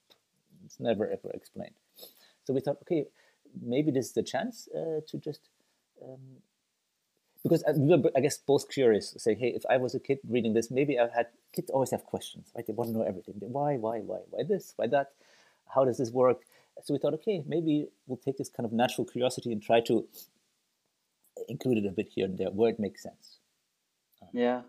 [0.64, 1.74] It's never ever explained.
[2.44, 3.07] So we thought, okay,
[3.62, 5.40] maybe this is the chance uh, to just
[6.02, 6.42] um,
[7.42, 9.14] because uh, I guess, both curious.
[9.18, 12.04] Say, hey, if I was a kid reading this, maybe I had kids always have
[12.04, 12.66] questions, right?
[12.66, 13.35] They want to know everything.
[13.38, 15.12] Why, why, why, why this, why that?
[15.74, 16.40] How does this work?
[16.83, 20.07] So we thought, okay, maybe we'll take this kind of natural curiosity and try to
[21.48, 23.38] include it a bit here and there where it makes sense.
[24.33, 24.62] Yeah.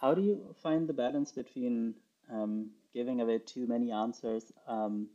[0.00, 1.94] How do you find the balance between
[2.30, 5.08] um, giving away too many answers um,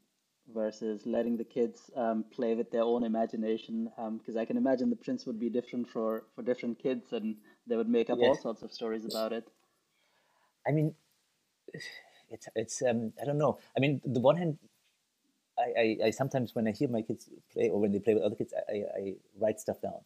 [0.54, 3.90] versus letting the kids um, play with their own imagination?
[4.18, 7.78] Because I can imagine the prince would be different for, for different kids and they
[7.78, 9.48] would make up all sorts of stories about it.
[10.68, 10.94] I mean,
[12.30, 13.60] it's, it's um, I don't know.
[13.78, 14.58] I mean, the one hand,
[15.58, 18.24] I, I, I, sometimes when I hear my kids play or when they play with
[18.24, 20.02] other kids, I, I write stuff down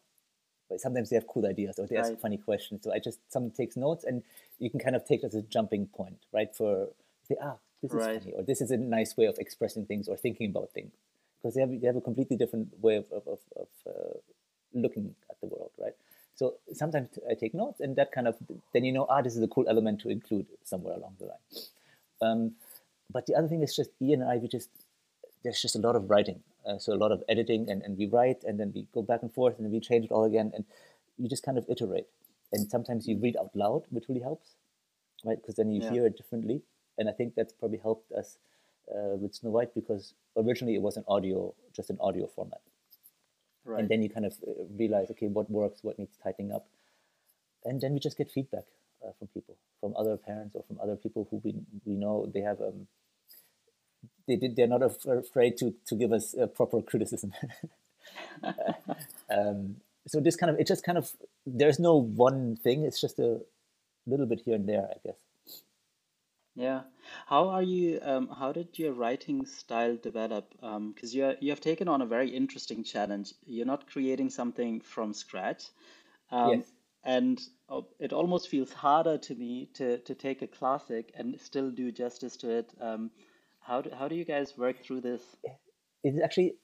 [0.68, 2.82] but sometimes they have cool ideas or they ask funny questions.
[2.84, 4.22] So I just someone takes notes and
[4.58, 6.54] you can kind of take it as a jumping point, right?
[6.54, 6.88] For
[7.28, 8.20] say, ah, this is right.
[8.20, 10.92] funny, or this is a nice way of expressing things or thinking about things,
[11.38, 14.18] because they have they have a completely different way of of, of, of uh,
[14.74, 15.94] looking at the world, right?
[16.34, 18.36] So sometimes I take notes, and that kind of
[18.72, 21.46] then you know, ah, this is a cool element to include somewhere along the line.
[22.20, 22.52] Um,
[23.10, 24.70] but the other thing is just Ian and I, we just
[25.42, 28.06] there's just a lot of writing uh, so a lot of editing, and, and we
[28.06, 30.52] write, and then we go back and forth, and then we change it all again,
[30.54, 30.64] and
[31.16, 32.06] you just kind of iterate.
[32.52, 34.56] And sometimes you read out loud, which really helps,
[35.24, 35.38] right?
[35.40, 35.90] Because then you yeah.
[35.90, 36.62] hear it differently.
[36.96, 38.38] And I think that's probably helped us
[38.90, 42.60] uh, with Snow White because originally it was an audio, just an audio format.
[43.64, 43.80] Right.
[43.80, 46.68] And then you kind of uh, realize, okay, what works, what needs tightening up,
[47.64, 48.64] and then we just get feedback
[49.06, 51.54] uh, from people, from other parents or from other people who we
[51.84, 52.86] we know they have um,
[54.28, 57.32] they did, they're not af- afraid to to give us uh, proper criticism.
[59.30, 61.10] um, so this kind of it just kind of
[61.46, 62.84] there's no one thing.
[62.84, 63.40] It's just a
[64.06, 65.18] little bit here and there, I guess.
[66.54, 66.80] Yeah.
[67.26, 68.00] How are you?
[68.02, 70.50] Um, how did your writing style develop?
[70.50, 73.32] Because um, you you have taken on a very interesting challenge.
[73.46, 75.66] You're not creating something from scratch.
[76.30, 76.72] Um, yes.
[77.04, 81.70] And uh, it almost feels harder to me to to take a classic and still
[81.70, 82.74] do justice to it.
[83.68, 85.20] How do, how do you guys work through this?
[86.02, 86.54] It's actually,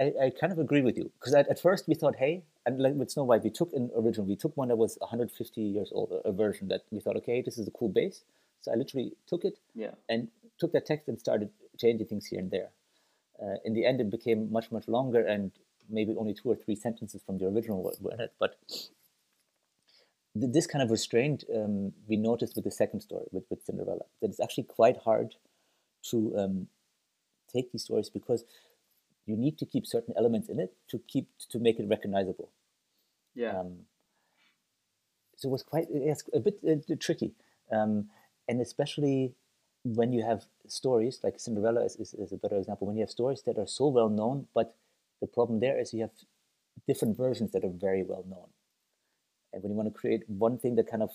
[0.00, 2.80] I, I kind of agree with you because at, at first we thought, hey, and
[2.80, 5.90] like with Snow White, we took an original, we took one that was 150 years
[5.92, 8.24] old, a version that we thought, okay, this is a cool base.
[8.62, 9.90] So I literally took it yeah.
[10.08, 12.70] and took that text and started changing things here and there.
[13.42, 15.52] Uh, in the end, it became much, much longer and
[15.90, 18.32] maybe only two or three sentences from the original were in it.
[18.40, 18.56] But
[20.34, 24.30] this kind of restraint um, we noticed with the second story, with, with Cinderella, that
[24.30, 25.34] it's actually quite hard
[26.10, 26.68] to um,
[27.52, 28.44] take these stories because
[29.26, 32.50] you need to keep certain elements in it to keep to make it recognizable.
[33.34, 33.60] Yeah.
[33.60, 33.86] Um,
[35.36, 37.32] so it was quite it's a bit uh, tricky,
[37.72, 38.08] um,
[38.48, 39.34] and especially
[39.84, 42.86] when you have stories like Cinderella is, is, is a better example.
[42.86, 44.74] When you have stories that are so well known, but
[45.20, 46.12] the problem there is you have
[46.86, 48.48] different versions that are very well known,
[49.52, 51.10] and when you want to create one thing that kind of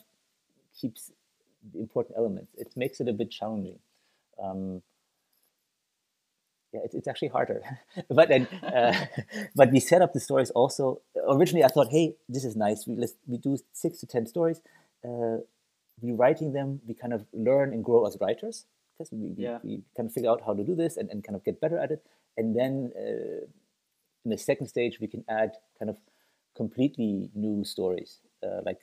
[0.80, 1.12] keeps
[1.73, 3.80] the important elements, it makes it a bit challenging
[4.43, 4.82] um,
[6.73, 7.62] yeah, it's, it's actually harder.
[8.10, 8.93] but then, uh,
[9.56, 11.02] but we set up the stories also.
[11.28, 12.86] Originally, I thought, hey, this is nice.
[12.88, 14.62] We let's we do six to ten stories.
[15.04, 15.38] Uh,
[16.02, 18.65] rewriting them, we kind of learn and grow as writers
[18.97, 19.60] because we, yeah.
[19.63, 21.60] we, we, kind of figure out how to do this and, and kind of get
[21.60, 22.06] better at it.
[22.38, 23.45] And then uh,
[24.25, 25.97] in the second stage, we can add kind of
[26.56, 28.80] completely new stories, uh, like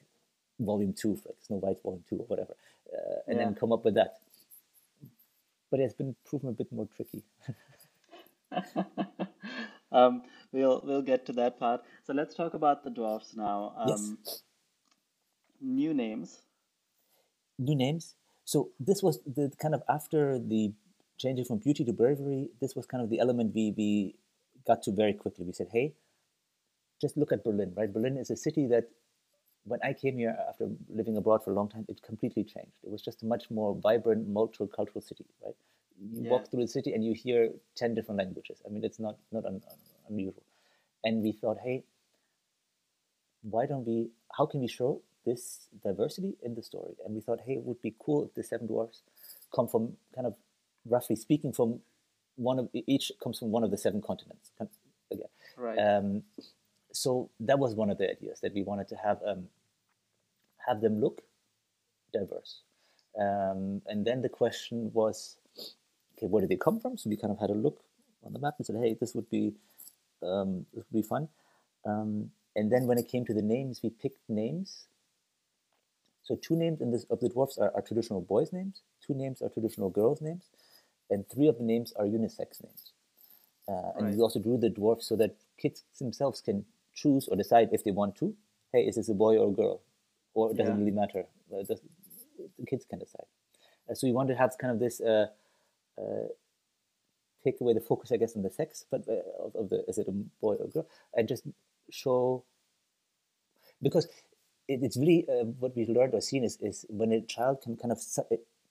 [0.59, 2.55] volume two, like Snow White volume two or whatever,
[2.92, 3.45] uh, and yeah.
[3.45, 4.16] then come up with that
[5.70, 7.22] but it's been proven a bit more tricky.
[9.92, 11.83] um, we'll we'll get to that part.
[12.05, 13.74] So let's talk about the dwarfs now.
[13.76, 14.42] Um, yes.
[15.61, 16.42] New names.
[17.59, 18.14] New names.
[18.44, 20.72] So this was the kind of after the
[21.18, 22.50] changing from beauty to bravery.
[22.61, 24.14] This was kind of the element we we
[24.66, 25.44] got to very quickly.
[25.44, 25.94] We said, hey,
[27.00, 27.72] just look at Berlin.
[27.76, 28.88] Right, Berlin is a city that
[29.66, 32.79] when I came here after living abroad for a long time, it completely changed.
[32.85, 35.55] It was just a much more vibrant, multicultural city, right?
[36.00, 36.31] You yeah.
[36.31, 38.62] walk through the city and you hear 10 different languages.
[38.64, 39.61] I mean, it's not, not un,
[40.09, 40.44] unusual.
[41.02, 41.85] And we thought, hey,
[43.42, 46.94] why don't we, how can we show this diversity in the story?
[47.05, 49.02] And we thought, hey, it would be cool if the seven dwarfs
[49.55, 50.37] come from kind of
[50.88, 51.81] roughly speaking from
[52.37, 54.52] one of each comes from one of the seven continents.
[55.11, 55.26] Again.
[55.57, 55.79] Right.
[55.79, 56.22] Um,
[56.96, 59.48] so that was one of the ideas that we wanted to have um,
[60.66, 61.22] have them look
[62.12, 62.62] diverse.
[63.20, 65.38] Um, and then the question was,
[66.16, 66.96] okay, where did they come from?
[66.96, 67.80] So we kind of had a look
[68.24, 69.52] on the map and said, hey, this would be
[70.22, 71.28] um, this would be fun.
[71.85, 74.87] Um, and then when it came to the names, we picked names.
[76.22, 79.42] So two names in this of the dwarfs are, are traditional boys' names, two names
[79.42, 80.44] are traditional girls' names,
[81.11, 82.92] and three of the names are unisex names.
[83.68, 84.14] Uh, and right.
[84.14, 86.64] we also drew the dwarfs so that kids themselves can
[86.96, 88.35] choose or decide if they want to
[88.72, 89.80] hey, is this a boy or a girl?
[90.35, 90.80] Or it doesn't Yeah.
[90.80, 91.26] really matter.
[91.52, 91.78] Uh, the
[92.66, 93.26] kids can decide.
[93.88, 95.28] Uh, so we want to have kind of this uh,
[95.98, 96.28] uh,
[97.44, 99.98] take away the focus, I guess, on the sex, but uh, of, of the is
[99.98, 101.44] it a boy or a girl, and just
[101.90, 102.44] show
[103.80, 104.06] because
[104.68, 107.76] it, it's really uh, what we've learned or seen is, is when a child can
[107.76, 108.00] kind of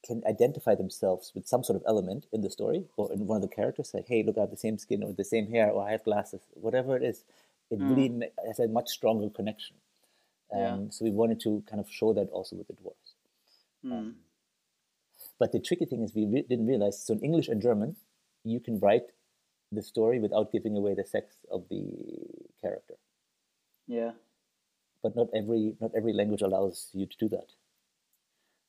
[0.06, 3.42] can identify themselves with some sort of element in the story or in one of
[3.42, 5.88] the characters, like hey, look, I have the same skin or the same hair or
[5.88, 7.24] I have glasses, whatever it is,
[7.72, 9.76] it really has a much stronger connection.
[10.52, 10.78] Um, Yeah.
[10.92, 13.14] So we wanted to kind of show that also with the dwarves.
[13.82, 14.10] Hmm.
[15.40, 17.02] But the tricky thing is we re- didn't realize.
[17.02, 17.96] So in English and German,
[18.44, 19.08] you can write
[19.72, 21.82] the story without giving away the sex of the
[22.62, 22.96] character.
[23.88, 24.12] Yeah.
[25.02, 27.50] But not every not every language allows you to do that,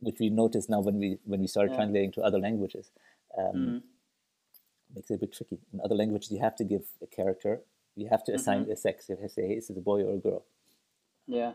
[0.01, 1.77] which we noticed now when we when we started Yeah.
[1.79, 2.91] translating to other languages.
[3.37, 3.79] Um, Hmm.
[4.95, 5.59] Makes it a bit tricky.
[5.73, 7.63] In other languages, you have to give a character.
[7.97, 8.73] You have to assign Mm-hmm.
[8.73, 9.09] a sex.
[9.09, 10.45] You have to say, "Hey, is it a boy or a girl?"
[11.27, 11.53] Yeah.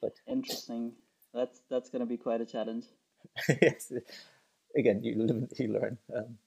[0.00, 0.92] But Interesting.
[1.34, 2.84] That's that's gonna be quite a challenge.
[3.62, 3.92] yes,
[4.76, 5.98] again, you live, you learn.
[6.14, 6.38] Um,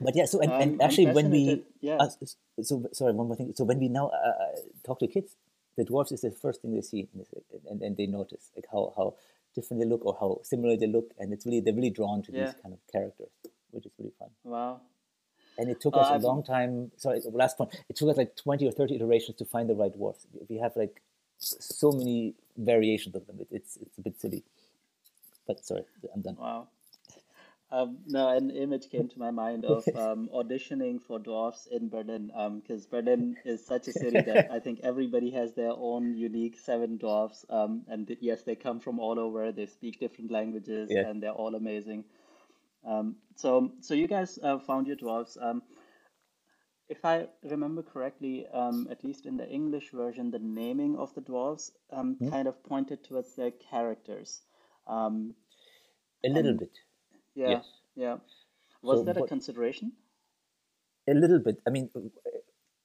[0.00, 1.96] but yeah, so and, I'm actually, when we yeah.
[1.96, 2.08] uh,
[2.62, 3.52] so sorry, one more thing.
[3.54, 4.32] So when we now uh,
[4.84, 5.36] talk to kids,
[5.76, 7.08] the dwarfs is the first thing they see,
[7.70, 9.14] and, and they notice like how, how
[9.54, 12.32] different they look or how similar they look, and it's really they're really drawn to
[12.32, 12.44] Yeah.
[12.46, 13.30] these kind of characters,
[13.70, 14.28] which is really fun.
[14.44, 14.80] Wow.
[15.60, 16.90] And it took Uh, us a long time.
[16.96, 17.70] Sorry, last point.
[17.90, 20.26] It took us like twenty or thirty iterations to find the right dwarfs.
[20.48, 21.02] We have like
[21.38, 23.40] so many variations of them.
[23.40, 24.42] It, it's it's a bit silly.
[25.46, 26.36] But sorry, I'm done.
[26.40, 26.68] Wow.
[27.72, 32.32] Um, no, an image came to my mind of um, auditioning for dwarfs in Berlin,
[32.60, 36.96] because Berlin is such a city that I think everybody has their own unique seven
[36.96, 37.46] dwarfs.
[37.48, 39.52] Um, and th- yes, they come from all over.
[39.52, 41.08] They speak different languages, Yeah.
[41.08, 42.04] and they're all amazing.
[42.86, 45.36] Um, so, so you guys uh, found your dwarfs.
[45.40, 45.62] Um,
[46.88, 51.20] if I remember correctly, um, at least in the English version, the naming of the
[51.20, 54.42] dwarfs um, kind of pointed towards their characters.
[54.86, 55.34] Um,
[56.24, 56.70] A little bit.
[57.34, 57.66] yeah, Yes.
[57.94, 58.16] yeah.
[58.82, 59.92] Was So that a consideration?
[61.08, 61.60] A little bit.
[61.66, 62.00] I mean, uh,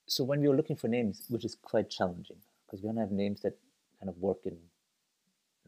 [0.06, 3.10] so when we were looking for names, which is quite challenging because we don't have
[3.10, 3.56] names that
[4.00, 4.56] kind of work in,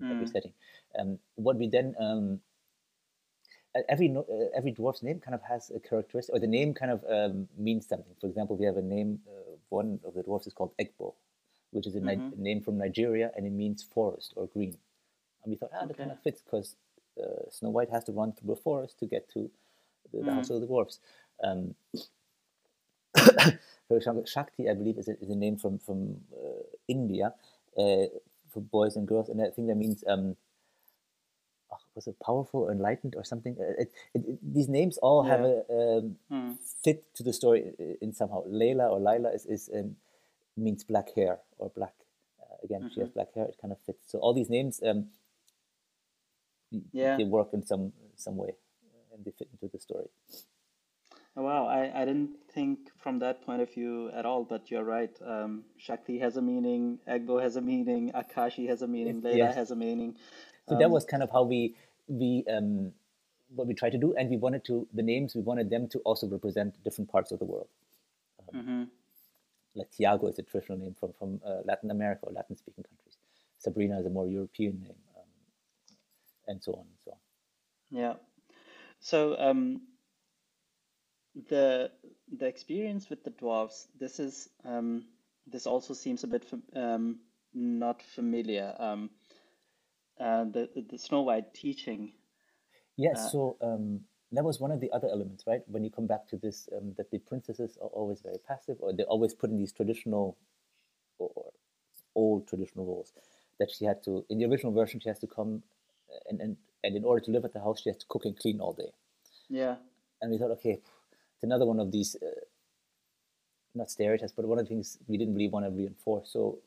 [0.00, 0.52] in every setting.
[0.98, 2.40] Um, what we then um,
[3.88, 4.22] every uh,
[4.56, 7.86] every dwarf's name kind of has a characteristic, or the name kind of um, means
[7.86, 8.14] something.
[8.20, 9.20] For example, we have a name.
[9.26, 11.14] Uh, one of the dwarfs is called Egbo,
[11.70, 14.78] which is a, Ni- name from Nigeria, and it means forest or green.
[15.42, 16.76] And we thought, ah, that kind of fits because
[17.20, 19.50] uh, Snow White has to run through a forest to get to
[20.12, 21.00] the, the house of the dwarfs.
[21.42, 21.74] Um,
[24.26, 27.34] Shakti, I believe, is a, is a name from from uh, India
[27.76, 28.06] uh,
[28.48, 30.36] for boys and girls, and I think that means um,
[31.98, 33.54] was it powerful, or enlightened, or something?
[33.58, 36.52] Uh, It, it, it- these names all have a um, Hmm.
[36.84, 38.40] fit to the story i- in somehow.
[38.60, 39.88] Layla or Lila is, is um,
[40.64, 41.96] means black hair or black.
[42.42, 43.46] Uh, again, she has black hair.
[43.52, 44.02] It kind of fits.
[44.12, 45.00] So all these names, um,
[46.92, 47.16] Yeah.
[47.18, 47.84] they work in some
[48.26, 48.52] some way,
[48.94, 50.08] uh, and they fit into the story.
[51.36, 54.88] Oh, wow, I, I didn't think from that point of view at all, but you're
[54.98, 55.14] right.
[55.34, 55.52] Um,
[55.86, 59.54] Shakti has a meaning, Agbo has a meaning, Akashi has a meaning, Yes.
[59.60, 60.10] has a meaning.
[60.68, 61.60] So that was kind of how we
[62.08, 62.92] we um,
[63.54, 65.98] what we tried to do, and we wanted to the names we wanted them to
[66.00, 67.68] also represent different parts of the world.
[68.54, 68.84] Mm-hmm.
[69.74, 73.16] Like Tiago is a traditional name from from uh, Latin America or Latin speaking countries.
[73.58, 75.96] Sabrina is a more European name, um,
[76.46, 77.18] and so on and so on.
[77.90, 78.14] Yeah.
[79.00, 79.82] So um,
[81.48, 81.90] the
[82.36, 85.04] the experience with the dwarves, this is um,
[85.46, 87.18] this also seems a bit fam um,
[87.54, 88.74] not familiar.
[88.78, 89.10] Um,
[90.20, 92.12] uh, the the Snow White teaching.
[92.96, 94.00] Yes, so um,
[94.32, 95.62] that was one of the other elements, right?
[95.68, 98.92] When you come back to this, um, that the princesses are always very passive, or
[98.92, 100.36] they're always put in these traditional
[101.18, 101.52] or or
[102.14, 103.12] old traditional roles.
[103.58, 105.62] That she had to, in the original version, she has to come
[106.10, 108.24] uh, and, and, and in order to live at the house, she has to cook
[108.24, 108.92] and clean all day.
[109.48, 109.76] Yeah.
[110.20, 110.80] And we thought, okay,
[111.34, 112.40] it's another one of these, uh,
[113.74, 116.30] not stereotypes, but one of the things we didn't really want to reinforce.
[116.32, 116.58] So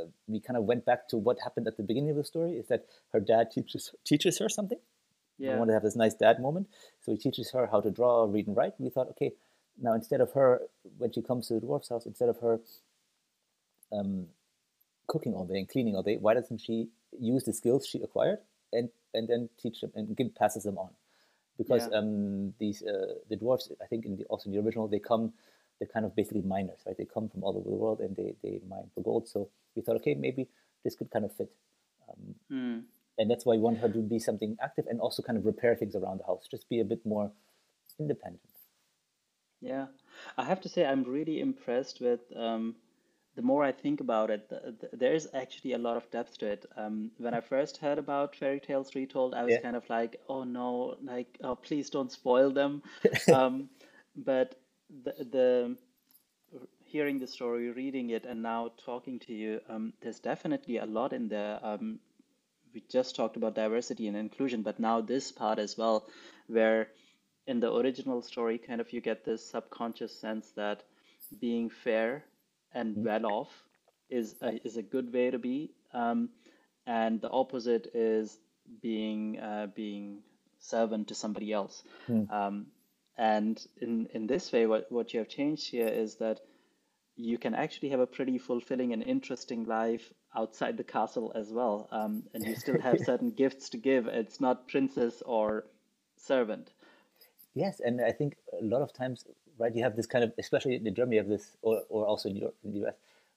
[0.00, 2.52] uh, we kind of went back to what happened at the beginning of the story
[2.52, 4.78] is that her dad teaches teaches her something.
[5.38, 5.56] Yeah.
[5.56, 6.66] want to have this nice dad moment.
[7.00, 8.74] So he teaches her how to draw, read, and write.
[8.78, 9.32] We thought, okay,
[9.80, 10.62] now instead of her,
[10.98, 12.60] when she comes to the dwarf's house, instead of her
[13.90, 14.26] um,
[15.06, 16.88] cooking all day and cleaning all day, why doesn't she
[17.18, 18.38] use the skills she acquired
[18.72, 20.90] and, and then teach them and give passes them on?
[21.56, 21.98] Because Yeah.
[21.98, 25.32] um, these uh, the dwarfs, I think, in the, also in the original, they come,
[25.80, 26.96] they're kind of basically miners, right?
[26.98, 29.28] They come from all over the world and they, they mine for gold.
[29.28, 30.48] So we thought, okay, maybe
[30.84, 31.54] this could kind of fit.
[32.08, 32.80] Um, Hmm.
[33.18, 35.76] and that's why we want her to be something active and also kind of repair
[35.76, 37.32] things around the house just be a bit more
[38.00, 38.42] independent
[39.60, 39.88] Yeah,
[40.38, 42.76] I have to say I'm really impressed with um,
[43.34, 46.46] the more I think about it, the, the, there's actually a lot of depth to
[46.46, 46.66] it.
[46.76, 49.58] Um, when I first heard about fairy tales retold, I was Yeah.
[49.58, 52.82] kind of like, oh no, like, oh, please don't spoil them.
[53.28, 53.70] Um,
[54.16, 54.60] but
[55.04, 55.76] the, the
[56.84, 61.12] hearing the story, reading it, and now talking to you, um, there's definitely a lot
[61.12, 61.58] in there.
[61.62, 62.00] Um,
[62.74, 66.06] we just talked about diversity and inclusion, but now this part as well,
[66.46, 66.88] where
[67.46, 70.82] in the original story, kind of you get this subconscious sense that
[71.40, 72.24] being fair
[72.74, 73.04] and Mm.
[73.04, 73.64] well off
[74.08, 76.28] is a, is a good way to be, um,
[76.86, 78.38] and the opposite is
[78.82, 80.22] being uh, being
[80.58, 81.82] servant to somebody else.
[82.08, 82.28] Mm.
[83.20, 86.40] And in in this way, what what you have changed here is that
[87.16, 91.86] you can actually have a pretty fulfilling and interesting life outside the castle as well.
[91.92, 94.06] Um, and you still have certain gifts to give.
[94.06, 95.66] It's not princess or
[96.16, 96.72] servant.
[97.54, 99.26] Yes, and I think a lot of times,
[99.58, 102.30] right, you have this kind of, especially in Germany, you have this, or, or also
[102.30, 102.94] in, Europe, in the US,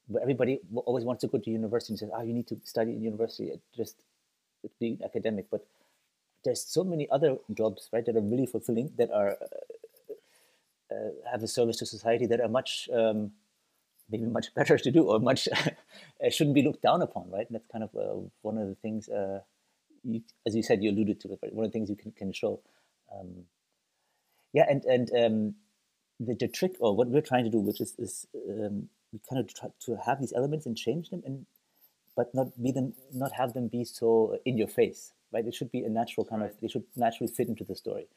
[0.07, 2.91] but everybody always wants to go to university and says, ah, you need to study
[2.91, 3.97] in university, just
[4.63, 5.47] it's being academic.
[5.49, 5.65] But
[6.44, 9.38] there's so many other jobs, right, that are really fulfilling, that are
[10.91, 13.32] uh, have a service to society that are much, um,
[14.10, 17.48] maybe much better to do, or much uh, shouldn't be looked down upon, right?
[17.48, 19.39] And that's kind of uh, one of the things, uh,
[20.04, 21.54] you, as you said, you alluded to it, right?
[21.54, 22.60] One of the things you can, can show.
[23.14, 23.46] Um,
[24.54, 25.56] yeah, and and um,
[26.20, 29.39] the, the trick or what we're trying to do, which is is um, we kind
[29.39, 31.46] of try to have these elements and change them, and
[32.16, 35.45] but not be them, not have them be so in your face, right?
[35.45, 36.51] It should be a natural kind Right.
[36.51, 36.59] of.
[36.61, 38.07] They should naturally fit into the story.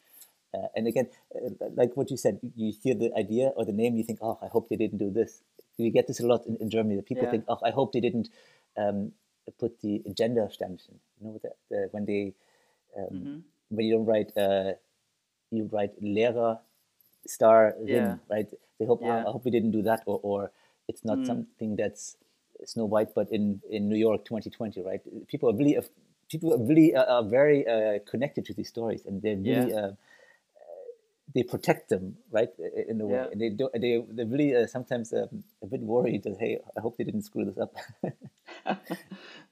[0.54, 3.96] Uh, and again, uh, like what you said, you hear the idea or the name,
[3.96, 5.42] you think, oh, I hope they didn't do this.
[5.78, 6.96] We get this a lot in, in Germany.
[6.96, 7.30] That people Yeah.
[7.30, 8.28] think, oh, I hope they didn't
[8.76, 9.12] um,
[9.58, 10.96] put the gender Sternchen.
[11.20, 12.34] You know, that, uh, when they
[12.96, 14.72] um, hmm when you don't write uh,
[15.50, 16.58] you write Lehrer
[17.26, 18.16] star Rin, Yeah.
[18.30, 18.48] right?
[18.78, 19.24] They hope "Ah, Yeah.
[19.26, 20.52] I hope we didn't do that, or, or
[20.88, 21.26] it's not Mm.
[21.26, 22.16] something that's
[22.64, 25.00] Snow White, but in, in New York 2020, right?
[25.28, 25.90] People are really af-
[26.30, 29.78] people are really uh, are very uh, connected to these stories, and they're really Yeah.
[29.78, 29.92] uh,
[31.34, 32.48] they protect them, right?
[32.88, 33.26] In a way, Yeah.
[33.32, 36.80] and they do they they're really uh, sometimes um, a bit worried that hey, I
[36.80, 37.74] hope they didn't screw this up.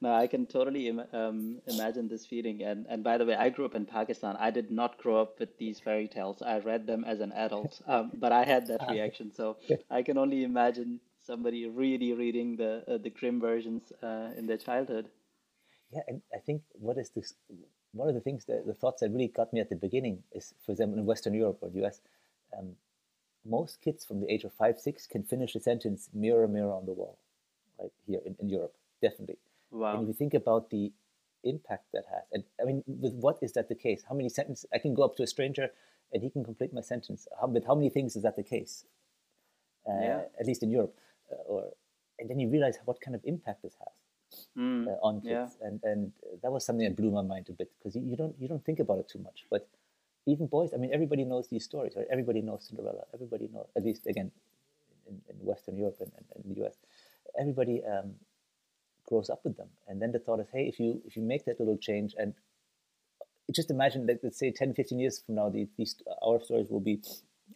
[0.01, 2.63] No, I can totally Im um, imagine this feeling.
[2.63, 4.35] And and by the way, I grew up in Pakistan.
[4.39, 6.41] I did not grow up with these fairy tales.
[6.41, 9.31] I read them as an adult, um, but I had that reaction.
[9.31, 9.57] So
[9.89, 14.57] I can only imagine somebody really reading the uh, the Grimm versions uh, in their
[14.57, 15.09] childhood.
[15.91, 17.33] Yeah, and I think what is this?
[17.93, 20.53] One of the things that the thoughts that really got me at the beginning is,
[20.65, 22.01] for example, in Western Europe or the US,
[22.57, 22.75] um,
[23.45, 26.85] most kids from the age of five, six can finish a sentence "mirror, mirror on
[26.85, 27.17] the wall,"
[27.79, 29.37] right here in, in Europe, definitely.
[29.91, 30.01] And Wow.
[30.01, 30.91] if you think about the
[31.43, 34.03] impact that has, and I mean, with what is that the case?
[34.09, 35.69] How many sentences I can go up to a stranger
[36.11, 37.27] and he can complete my sentence?
[37.39, 38.85] How, with how many things is that the case?
[39.87, 40.21] Uh, Yeah.
[40.39, 40.95] At least in Europe,
[41.47, 41.71] or
[42.19, 43.93] and then you realize what kind of impact this has
[44.57, 44.87] Mm.
[44.87, 45.67] uh, on kids, Yeah.
[45.67, 46.11] and and
[46.41, 48.63] that was something that blew my mind a bit because you, you don't you don't
[48.65, 49.67] think about it too much, but
[50.25, 52.07] even boys, I mean, everybody knows these stories, right?
[52.09, 53.03] Everybody knows Cinderella.
[53.13, 54.31] Everybody knows, at least again,
[55.07, 56.75] in, in Western Europe and, and, and the US,
[57.39, 58.15] everybody um,
[59.07, 61.45] grows up with them, and then the thought is, hey, if you if you make
[61.45, 62.33] that little change, and
[63.53, 65.95] just imagine that let's say 10, 15 years from now, the, these
[66.25, 66.99] our stories will be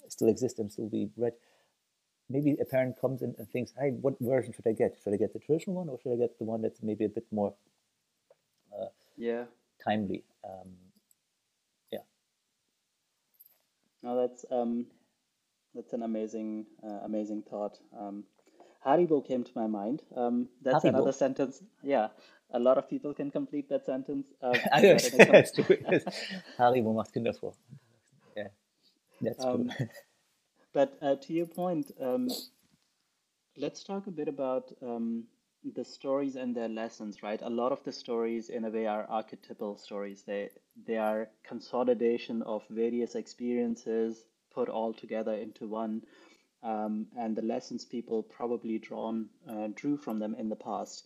[0.07, 1.33] still exist and still be read.
[2.29, 4.97] Maybe a parent comes in and thinks, hey, what version should I get?
[5.03, 7.09] Should I get the traditional one, or should I get the one that's maybe a
[7.09, 7.53] bit more
[9.17, 9.45] Yeah.
[9.83, 10.23] timely?
[10.43, 10.69] Um,
[11.91, 11.99] yeah.
[14.03, 14.85] No, that's um,
[15.75, 17.77] that's an amazing, uh, amazing thought.
[17.97, 18.23] Um,
[18.85, 20.01] Haribo came to my mind.
[20.15, 20.89] Um, that's Haribo.
[20.89, 21.61] another sentence.
[21.83, 22.07] Yeah,
[22.51, 24.27] a lot of people can complete that sentence.
[24.41, 25.65] Uh, but yes, in a com- that's true.
[26.57, 27.17] Haribo macht.
[28.35, 28.47] Yeah,
[29.21, 29.69] that's true.
[30.73, 32.29] But uh, to your point, um,
[33.57, 35.25] let's talk a bit about um,
[35.75, 37.41] the stories and their lessons, right?
[37.41, 40.23] A lot of the stories, in a way, are archetypal stories.
[40.23, 40.49] They
[40.87, 46.03] they are consolidation of various experiences put all together into one,
[46.63, 51.05] um, and the lessons people probably drawn uh, drew from them in the past.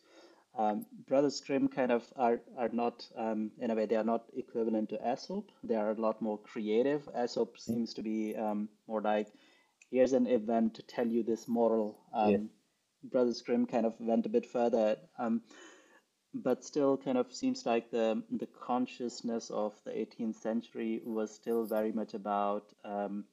[0.56, 4.26] Um, Brothers Grimm kind of are are not um, in a way they are not
[4.36, 5.52] equivalent to Aesop.
[5.64, 7.10] They are a lot more creative.
[7.16, 9.30] Aesop seems to be um, more like
[9.94, 12.00] here's an event to tell you this moral.
[12.14, 12.50] Um,
[13.04, 15.42] Brothers Grimm kind of went a bit further, um,
[16.34, 21.66] but still kind of seems like the the consciousness of the 18th century was still
[21.66, 23.26] very much about um,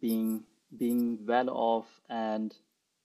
[0.00, 0.42] being
[0.76, 2.56] being well off and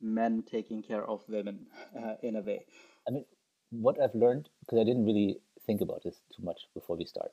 [0.02, 1.68] men taking care of women
[1.98, 2.66] uh, in a way.
[3.08, 3.26] I mean,
[3.72, 7.32] what I've learned because I didn't really think about this too much before we start.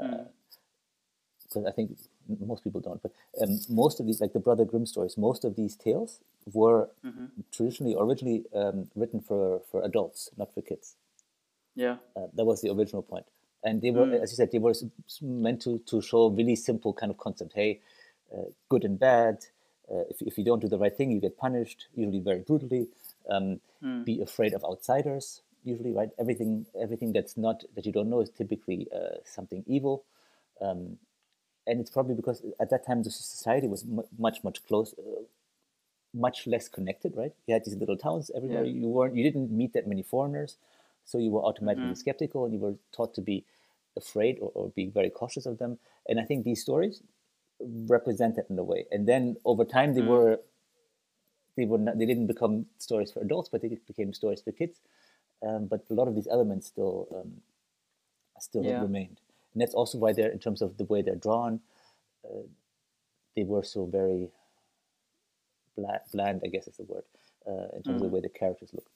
[0.00, 0.28] Uh, Mm.
[1.50, 1.98] Because I think
[2.46, 3.10] most people don't, but
[3.42, 6.20] um, most of these, like the Brother Grimm stories, most of these tales
[6.52, 7.26] were Mm-hmm.
[7.50, 10.94] traditionally, originally um, written for, for adults, not for kids.
[11.74, 11.96] Yeah.
[12.16, 13.26] Uh, that was the original point.
[13.64, 14.22] And they were, Mm.
[14.22, 14.74] as you said, they were
[15.20, 17.52] meant to, to show a really simple kind of concept.
[17.54, 17.80] Hey,
[18.32, 19.44] uh, good and bad.
[19.90, 22.88] Uh, if, if you don't do the right thing, you get punished, usually very brutally.
[23.28, 24.04] Um, Mm.
[24.04, 26.10] Be afraid of outsiders, usually, right?
[26.18, 30.04] Everything, everything that's not that you don't know is typically uh, something evil.
[30.60, 30.98] Um,
[31.66, 35.22] and it's probably because at that time the society was mu much, much close, uh,
[36.12, 37.32] much less connected, right?
[37.46, 38.64] You had these little towns everywhere.
[38.64, 38.72] Yeah.
[38.72, 40.56] You weren't, you didn't meet that many foreigners,
[41.04, 41.94] so you were automatically Mm-hmm.
[41.94, 43.44] skeptical, and you were taught to be
[43.96, 45.78] afraid or, or be very cautious of them.
[46.08, 47.02] And I think these stories
[47.60, 48.86] represent that in a way.
[48.90, 50.06] And then over time, they Mm.
[50.08, 50.40] were
[51.56, 54.80] they were not, they didn't become stories for adults, but they became stories for kids.
[55.46, 57.42] Um, but a lot of these elements still um,
[58.40, 58.78] still Yeah.
[58.78, 59.20] remained,
[59.52, 61.60] and that's also why they're in terms of the way they're drawn.
[62.24, 62.42] Uh,
[63.36, 64.30] they were so very
[65.76, 67.04] bland, bland, I guess is the word,
[67.46, 68.86] uh, in terms of the way the characters look.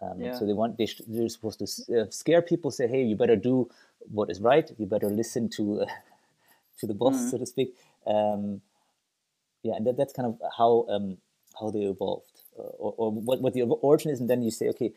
[0.00, 0.34] Um, Yeah.
[0.38, 3.16] So they want they sh- they're supposed to s- uh, scare people, say, "Hey, you
[3.16, 3.70] better do
[4.12, 4.70] what is right.
[4.78, 5.86] You better listen to uh,
[6.80, 7.76] to the boss, so to speak."
[8.06, 8.60] Um,
[9.62, 11.18] yeah, and that, that's kind of how um,
[11.58, 14.68] how they evolved, uh, or, or what what the origin is, and then you say,
[14.70, 14.92] "Okay,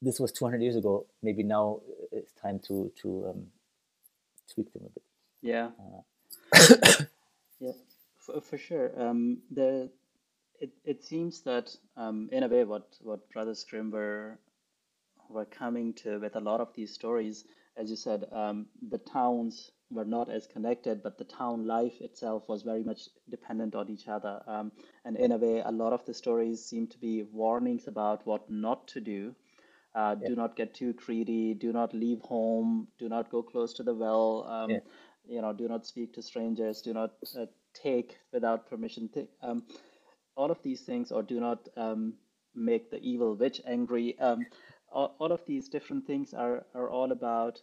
[0.00, 1.06] this was 200 years ago.
[1.22, 1.80] Maybe now
[2.10, 3.08] it's time to to
[4.54, 5.02] them a bit."
[5.42, 5.70] Yeah.
[7.60, 7.72] yeah,
[8.18, 8.92] for, for sure.
[8.96, 9.90] Um, the
[10.60, 14.38] it, it seems that um, in a way what what Brothers Grimm were
[15.28, 17.44] were coming to with a lot of these stories,
[17.76, 22.48] as you said, um, the towns were not as connected, but the town life itself
[22.48, 24.42] was very much dependent on each other.
[24.46, 24.72] Um,
[25.04, 28.50] and in a way, a lot of the stories seem to be warnings about what
[28.50, 29.34] not to do.
[29.94, 30.28] Uh, Yeah.
[30.28, 31.54] do not get too greedy.
[31.54, 32.88] Do not leave home.
[32.98, 34.44] Do not go close to the well.
[34.48, 34.80] Um, Yeah.
[35.26, 36.82] you know, do not speak to strangers.
[36.82, 39.08] Do not uh, take without permission.
[39.08, 39.64] Th- um,
[40.36, 42.14] all of these things, or do not um,
[42.54, 44.18] make the evil witch angry.
[44.18, 44.46] Um,
[44.90, 47.60] all, all of these different things are, are all about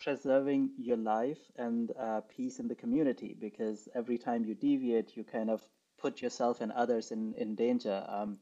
[0.00, 5.24] preserving your life and uh, peace in the community because every time you deviate, you
[5.24, 5.62] kind of
[5.98, 8.04] put yourself and others in, in danger.
[8.08, 8.38] Um,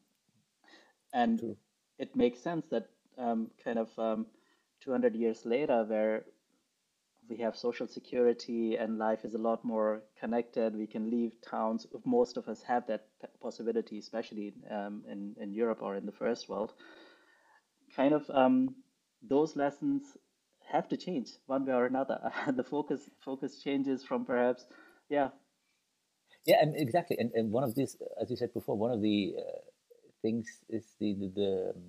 [1.12, 1.56] and True.
[2.00, 2.88] It makes sense that
[3.18, 4.26] um, kind of um,
[4.80, 6.24] 200 years later, where
[7.28, 10.74] we have social security and life is a lot more connected.
[10.74, 11.86] We can leave towns.
[12.04, 13.06] Most of us have that
[13.40, 16.72] possibility, especially um, in in Europe or in the first world.
[17.94, 18.74] Kind of um,
[19.22, 20.16] those lessons
[20.72, 22.32] have to change one way or another.
[22.56, 24.64] the focus focus changes from perhaps,
[25.10, 25.28] yeah,
[26.46, 27.16] Yeah, and exactly.
[27.18, 29.58] And, and one of these, as you said before, one of the uh,
[30.22, 31.82] things is the the the, um,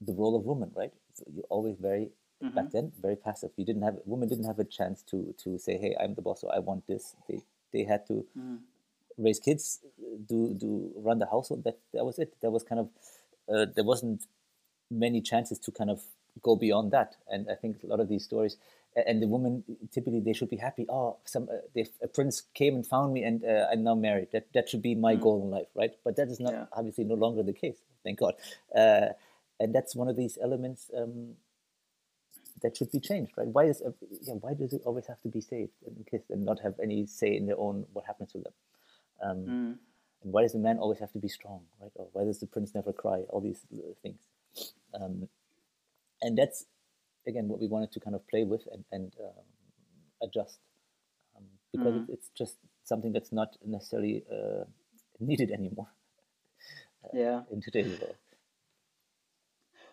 [0.00, 0.92] the role of woman, right?
[1.14, 2.10] So you're always very
[2.54, 3.50] back then very passive.
[3.56, 6.42] You didn't have women didn't have a chance to to say, "Hey, I'm the boss,
[6.44, 7.42] or I want this." They
[7.72, 8.26] they had to
[9.18, 9.80] raise kids,
[10.26, 11.64] do do run the household.
[11.64, 12.34] That that was it.
[12.40, 12.88] That was kind of
[13.52, 14.26] uh, there wasn't
[14.90, 16.02] many chances to kind of
[16.42, 17.16] go beyond that.
[17.28, 18.56] And I think a lot of these stories,
[18.96, 20.86] and the woman typically they should be happy.
[20.88, 24.28] Oh, some uh, they, a prince came and found me, and uh, I'm now married.
[24.32, 25.92] That that should be my goal in life, right?
[26.04, 26.66] But that is not Yeah.
[26.72, 27.78] obviously no longer the case.
[28.04, 28.34] Thank God.
[28.74, 29.08] Uh,
[29.60, 30.90] and that's one of these elements.
[30.96, 31.36] Um,
[32.62, 33.46] that should be changed, right?
[33.48, 33.82] Why is
[34.22, 34.34] yeah?
[34.34, 37.34] Why does it always have to be saved and kissed and not have any say
[37.34, 38.52] in their own what happens to them?
[39.22, 39.42] Um,
[40.22, 41.92] And why does the man always have to be strong, right?
[41.94, 43.20] Or why does the prince never cry?
[43.30, 44.20] All these uh, things,
[44.92, 45.28] um,
[46.20, 46.66] and that's
[47.26, 49.44] again what we wanted to kind of play with and, and um,
[50.22, 50.58] adjust
[51.36, 54.64] um, because it, it's just something that's not necessarily uh,
[55.18, 55.88] needed anymore
[57.14, 57.42] yeah.
[57.52, 58.16] in today's world.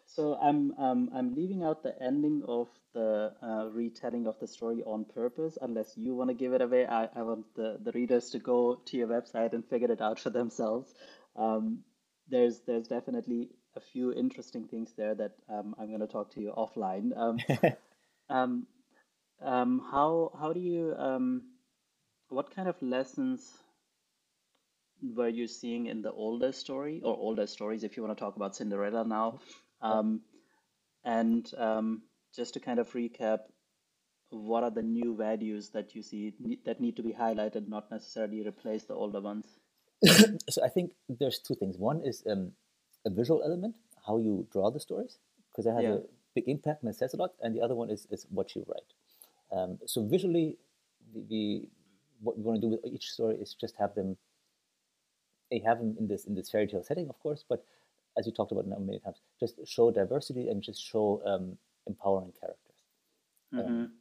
[0.05, 4.82] So I'm um, I'm leaving out the ending of the uh, retelling of the story
[4.84, 6.88] on purpose, unless you want to give it away.
[6.88, 10.19] I, I want the, the readers to go to your website and figure it out
[10.19, 10.91] for themselves.
[11.36, 11.84] Um,
[12.30, 16.41] there's there's definitely a few interesting things there that um, I'm going to talk to
[16.41, 17.15] you offline.
[17.15, 17.38] Um,
[18.30, 18.67] um,
[19.41, 21.43] um, how how do you um,
[22.30, 23.47] what kind of lessons
[25.01, 28.36] were you seeing in the older story or older stories if you want to talk
[28.36, 29.39] about Cinderella now?
[29.82, 30.21] Um,
[31.05, 32.01] and um,
[32.36, 33.39] just to kind of recap,
[34.30, 36.34] what are the new values that you see
[36.65, 39.45] that need to be highlighted, not necessarily replace the older ones?
[40.49, 41.78] so I think there's two things.
[41.78, 42.53] One is um,
[43.08, 45.14] a visual element, how you draw the stories,
[45.49, 45.97] because that has Yeah.
[45.99, 46.01] a
[46.36, 47.32] big impact and it says a lot.
[47.41, 48.91] And the other one is, is what you write.
[49.55, 50.47] Um, so visually,
[51.14, 51.43] the, the
[52.26, 54.18] what we want to do with each story is just have them.
[55.51, 57.64] They have them in this in this fairy tale setting, of course, but
[58.18, 61.58] as you talked about now many times, just show diversity and just show um,
[61.91, 62.80] empowering characters.
[63.66, 63.91] Um,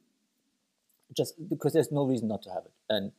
[1.19, 3.11] just because there's no reason not to have it, and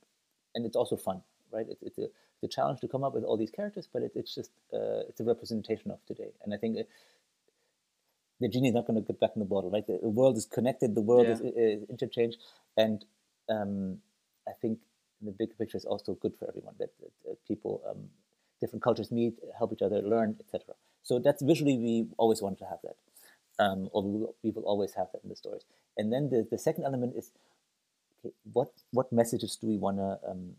[0.55, 1.22] and it's also fun,
[1.53, 1.66] right?
[1.68, 2.09] It's it's a
[2.42, 5.20] the challenge to come up with all these characters, but it, it's just uh, it's
[5.20, 6.78] a representation of today, and I think.
[6.78, 6.88] It,
[8.40, 9.84] the genie is not going to get back in the bottle, right?
[9.84, 11.32] The, the world is connected, the world yeah.
[11.32, 12.38] is, is interchanged,
[12.76, 13.05] and
[13.49, 13.99] um,
[14.46, 14.78] I think
[15.20, 18.09] the big picture is also good for everyone that, that, that people, um,
[18.61, 20.74] different cultures meet, help each other, learn, etc.
[21.03, 22.96] So that's visually we always wanted to have that,
[23.59, 25.64] um, or we will, we will always have that in the stories.
[25.96, 27.32] And then the, the second element is
[28.20, 30.53] okay, what what messages do we want to um,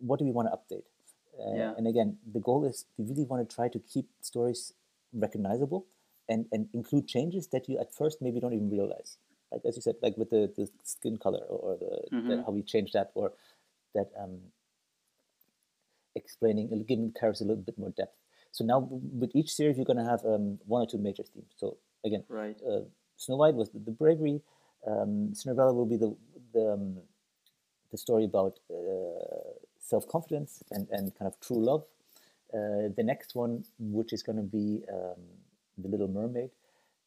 [0.00, 0.84] what do we want to update?
[1.38, 1.72] Uh, yeah.
[1.76, 4.72] And again, the goal is we really want to try to keep stories
[5.12, 5.86] recognizable
[6.28, 9.16] and, and include changes that you at first maybe don't even realize.
[9.50, 12.28] Like as you said, like with the, the skin color or the, mm-hmm.
[12.28, 13.32] the how we change that or
[13.94, 14.38] that um,
[16.14, 18.16] explaining, giving characters a little bit more depth.
[18.52, 21.52] So now with each series, you're going to have um, one or two major themes.
[21.56, 22.56] So again, right.
[22.68, 22.82] Uh,
[23.16, 24.40] Snow White was the, the bravery.
[24.86, 26.16] Um, Cinderella will be the
[26.52, 26.96] the, um,
[27.90, 29.54] the story about uh,
[29.90, 31.84] self confidence and, and kind of true love.
[32.54, 35.22] Uh, the next one, which is going to be um,
[35.78, 36.50] the Little Mermaid,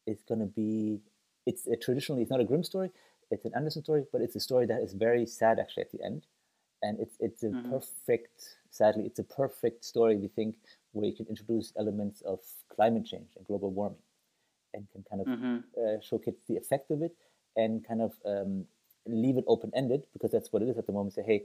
[0.06, 1.00] is going to be
[1.46, 2.90] it's a, traditionally it's not a Grimm story,
[3.30, 6.02] it's an Andersen story, but it's a story that is very sad actually at the
[6.02, 6.22] end,
[6.82, 7.70] and it's it's a mm-hmm.
[7.70, 8.56] perfect.
[8.70, 10.56] Sadly, it's a perfect story we think
[10.92, 12.40] where you can introduce elements of
[12.74, 14.04] climate change and global warming,
[14.72, 15.56] and can kind of mm-hmm.
[15.80, 17.14] uh, showcase the effect of it
[17.56, 18.64] and kind of um,
[19.06, 21.14] leave it open ended because that's what it is at the moment.
[21.14, 21.44] Say, hey,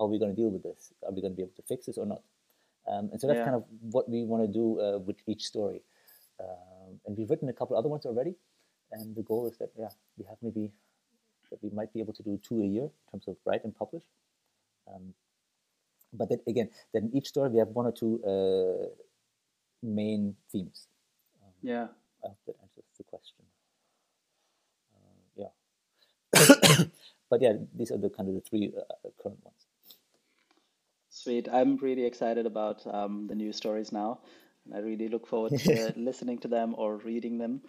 [0.00, 0.94] how are we going to deal with this?
[1.06, 2.22] Are we going to be able to fix this or not?
[2.88, 3.44] Um, and so that's yeah.
[3.44, 5.82] kind of what we want to do uh, with each story.
[6.40, 8.34] Um, and we've written a couple other ones already,
[8.90, 10.72] and the goal is that yeah, we have maybe
[11.50, 13.76] that we might be able to do two a year in terms of write and
[13.76, 14.04] publish.
[14.88, 15.12] Um,
[16.14, 18.88] but then again, then each story we have one or two uh,
[19.82, 20.86] main themes.
[21.42, 21.88] Um, yeah,
[22.24, 23.44] I hope that answers the question.
[24.96, 26.84] Uh, yeah,
[27.30, 29.66] but yeah, these are the kind of the three uh, current ones.
[31.22, 31.50] Sweet.
[31.52, 34.20] I'm really excited about um, the new stories now.
[34.64, 37.60] And I really look forward to listening to them or reading them.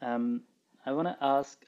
[0.00, 0.42] Um,
[0.84, 1.58] I want to ask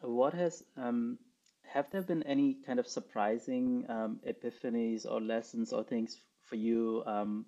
[0.00, 1.16] what has, um,
[1.62, 7.04] have there been any kind of surprising um, epiphanies or lessons or things for you
[7.06, 7.46] um,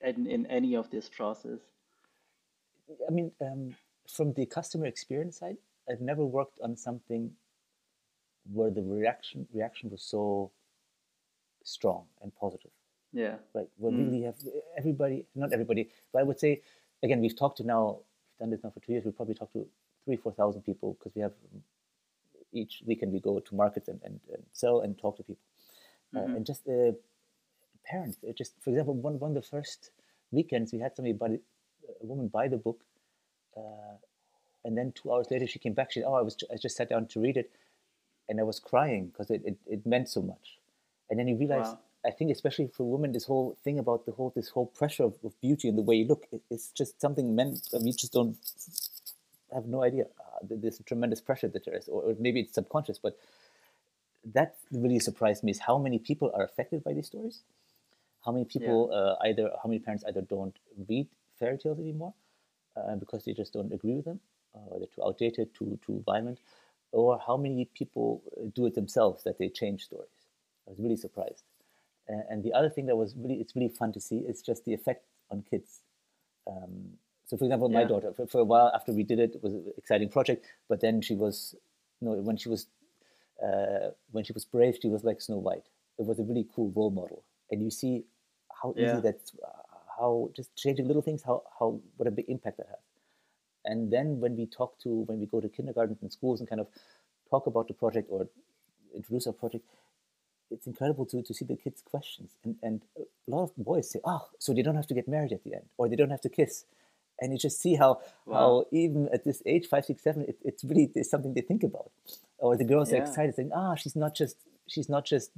[0.00, 1.60] in, in any of this process?
[3.06, 3.76] I mean, um,
[4.08, 5.58] from the customer experience side,
[5.90, 7.32] I've never worked on something
[8.50, 10.50] where the reaction reaction was so
[11.64, 12.70] strong and positive.
[13.12, 13.36] Yeah.
[13.54, 13.68] Right.
[13.78, 13.98] We mm.
[13.98, 14.36] really have
[14.76, 16.62] everybody, not everybody, but I would say,
[17.02, 17.98] again, we've talked to now,
[18.38, 19.66] we've done this now for two years, we've probably talked to
[20.04, 21.32] three, 4,000 people because we have
[22.52, 25.42] each weekend we go to markets and, and, and sell and talk to people.
[26.14, 26.32] Uh, mm-hmm.
[26.32, 26.92] Uh, and just uh,
[27.84, 29.90] parents, just for example, one, one of the first
[30.30, 32.80] weekends we had somebody buy, a woman buy the book.
[33.56, 33.96] Uh,
[34.64, 35.92] and then two hours later she came back.
[35.92, 37.50] She said, "Oh, I was I just sat down to read it,
[38.28, 40.58] and I was crying because it, it, it meant so much."
[41.12, 41.78] And then you realize wow.
[42.06, 45.14] I think especially for women, this whole thing about the whole this whole pressure of,
[45.22, 48.38] of beauty and the way you look, it, it's just something men we just don't
[49.52, 50.04] have no idea.
[50.18, 53.18] Uh, there's a tremendous pressure that there is, or, or, maybe it's subconscious, but
[54.24, 57.42] that really surprised me is how many people are affected by these stories.
[58.24, 58.98] How many people yeah.
[58.98, 60.56] uh, either how many parents either don't
[60.88, 61.08] read
[61.38, 62.14] fairy tales anymore
[62.74, 64.20] uh, because they just don't agree with them,
[64.54, 66.38] or they're too outdated, too too violent,
[66.90, 68.22] or how many people
[68.54, 70.21] do it themselves that they change stories
[70.72, 71.44] was really surprised.
[72.08, 74.74] And the other thing that was really, it's really fun to see is just the
[74.74, 75.80] effect on kids.
[76.46, 79.42] Um, so, for example, my daughter, for, for, a while after we did it, it
[79.42, 80.44] was an exciting project.
[80.68, 81.54] But then she was,
[82.00, 82.66] you know, when she was,
[83.42, 85.68] uh, when she was brave, she was like Snow White.
[85.98, 88.04] It was a really cool role model, and you see
[88.60, 89.00] how easy yeah.
[89.00, 89.48] that's, uh,
[89.98, 92.84] how just changing little things, how how what a big impact that has.
[93.64, 96.60] And then when we talk to, when we go to kindergartens and schools and kind
[96.60, 96.66] of
[97.30, 98.28] talk about the project or
[98.94, 99.64] introduce our project,
[100.52, 102.30] it's incredible to, to see the kids' questions.
[102.44, 105.32] And, and a lot of boys say, oh, so they don't have to get married
[105.32, 106.64] at the end, or they don't have to kiss.
[107.20, 108.36] And you just see how, wow.
[108.36, 111.62] how even at this age, five, six, seven, it, it's really it's something they think
[111.62, 111.90] about.
[112.38, 112.98] Or the girls yeah.
[112.98, 114.36] are excited, saying, ah, she's not just,
[114.68, 115.30] she's not just,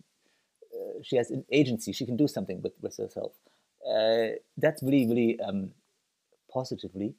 [0.75, 3.33] uh, she has an agency, she can do something with, with herself.
[3.87, 5.73] Uh, that's really, really um,
[6.51, 7.15] positively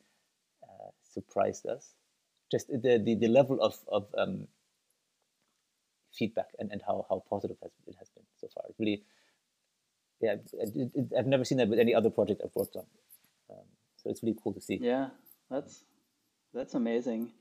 [0.64, 1.94] uh, surprised us.
[2.52, 4.48] Just the, the, the level of, of um,
[6.18, 8.64] feedback and, and how, how positive has, it has been so far.
[8.70, 9.04] It really,
[10.22, 12.86] yeah, it, it, I've never seen that with any other project I've worked on.
[13.50, 13.66] Um,
[13.98, 14.80] so it's really cool to see.
[14.82, 15.10] Yeah,
[15.50, 15.84] that's
[16.54, 17.32] that's amazing.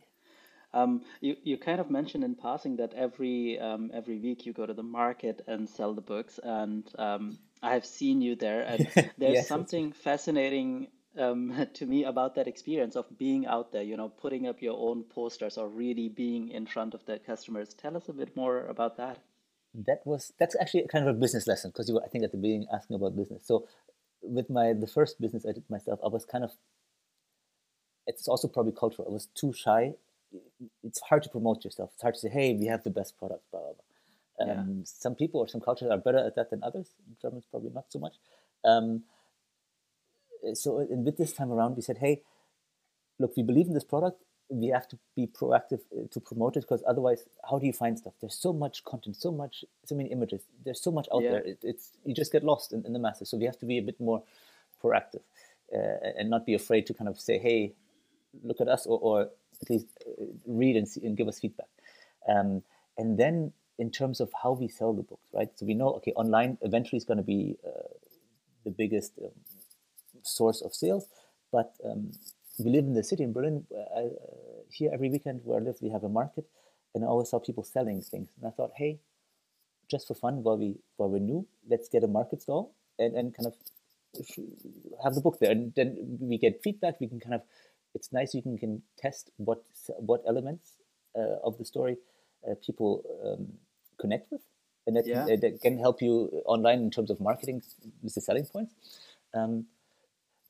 [0.72, 4.66] Um, you you kind of mentioned in passing that every um, every week you go
[4.66, 8.88] to the market and sell the books, and um, I have seen you there, and
[9.18, 10.88] there's yes, something fascinating
[11.18, 14.76] um, to me about that experience of being out there, you know, putting up your
[14.78, 17.74] own posters or really being in front of the customers.
[17.74, 19.18] Tell us a bit more about that.
[19.74, 22.30] That was that's actually kind of a business lesson because you were, I think, at
[22.30, 23.44] the beginning asking about business.
[23.44, 23.66] So,
[24.22, 26.52] with my the first business I did myself, I was kind of.
[28.06, 29.08] It's also probably cultural.
[29.08, 29.94] I was too shy.
[30.84, 31.90] It's hard to promote yourself.
[31.94, 34.52] It's hard to say, "Hey, we have the best product." Blah blah blah.
[34.54, 34.82] Um, yeah.
[34.84, 36.90] Some people or some cultures are better at that than others.
[37.08, 38.14] In Germans probably not so much.
[38.64, 39.02] Um,
[40.53, 42.22] so and with this time around, we said, hey,
[43.18, 44.22] look, we believe in this product.
[44.51, 47.99] We have to be proactive uh, to promote it because otherwise, how do you find
[47.99, 48.12] stuff?
[48.20, 50.42] There's so much content, so much, so many images.
[50.64, 51.30] There's so much out yeah.
[51.30, 51.45] there.
[51.45, 53.30] It, it's you just get lost in, in, the masses.
[53.30, 54.22] So we have to be a bit more
[54.82, 55.22] proactive
[55.74, 57.72] uh, and not be afraid to kind of say, hey,
[58.42, 59.22] look at us, or, or
[59.62, 61.68] at least uh, read and, see, and give us feedback.
[62.28, 62.62] Um,
[62.99, 65.49] and then in terms of how we sell the books, right?
[65.57, 67.70] So we know, okay, online eventually is going to be uh,
[68.64, 69.30] the biggest um,
[70.24, 71.08] source of sales.
[71.52, 72.12] But um,
[72.58, 73.66] we live in the city in Berlin.
[73.96, 74.08] I, uh,
[74.70, 76.46] here every weekend where I live, we have a market,
[76.94, 78.28] and I always saw people selling things.
[78.36, 78.98] And I thought, hey,
[79.90, 83.36] just for fun, while we while we're new, let's get a market stall and, and
[83.36, 83.54] kind of
[85.02, 87.00] have the book there, and then we get feedback.
[87.00, 87.42] We can kind of,
[87.94, 88.34] it's nice.
[88.34, 89.62] You can, can test what
[89.98, 90.72] what elements
[91.16, 91.96] uh, of the story
[92.48, 93.52] uh, people um,
[93.98, 94.42] connect with,
[94.86, 95.24] and that, yeah.
[95.24, 97.62] that, can help you online in terms of marketing
[98.02, 98.74] with the selling points.
[99.34, 99.66] Um,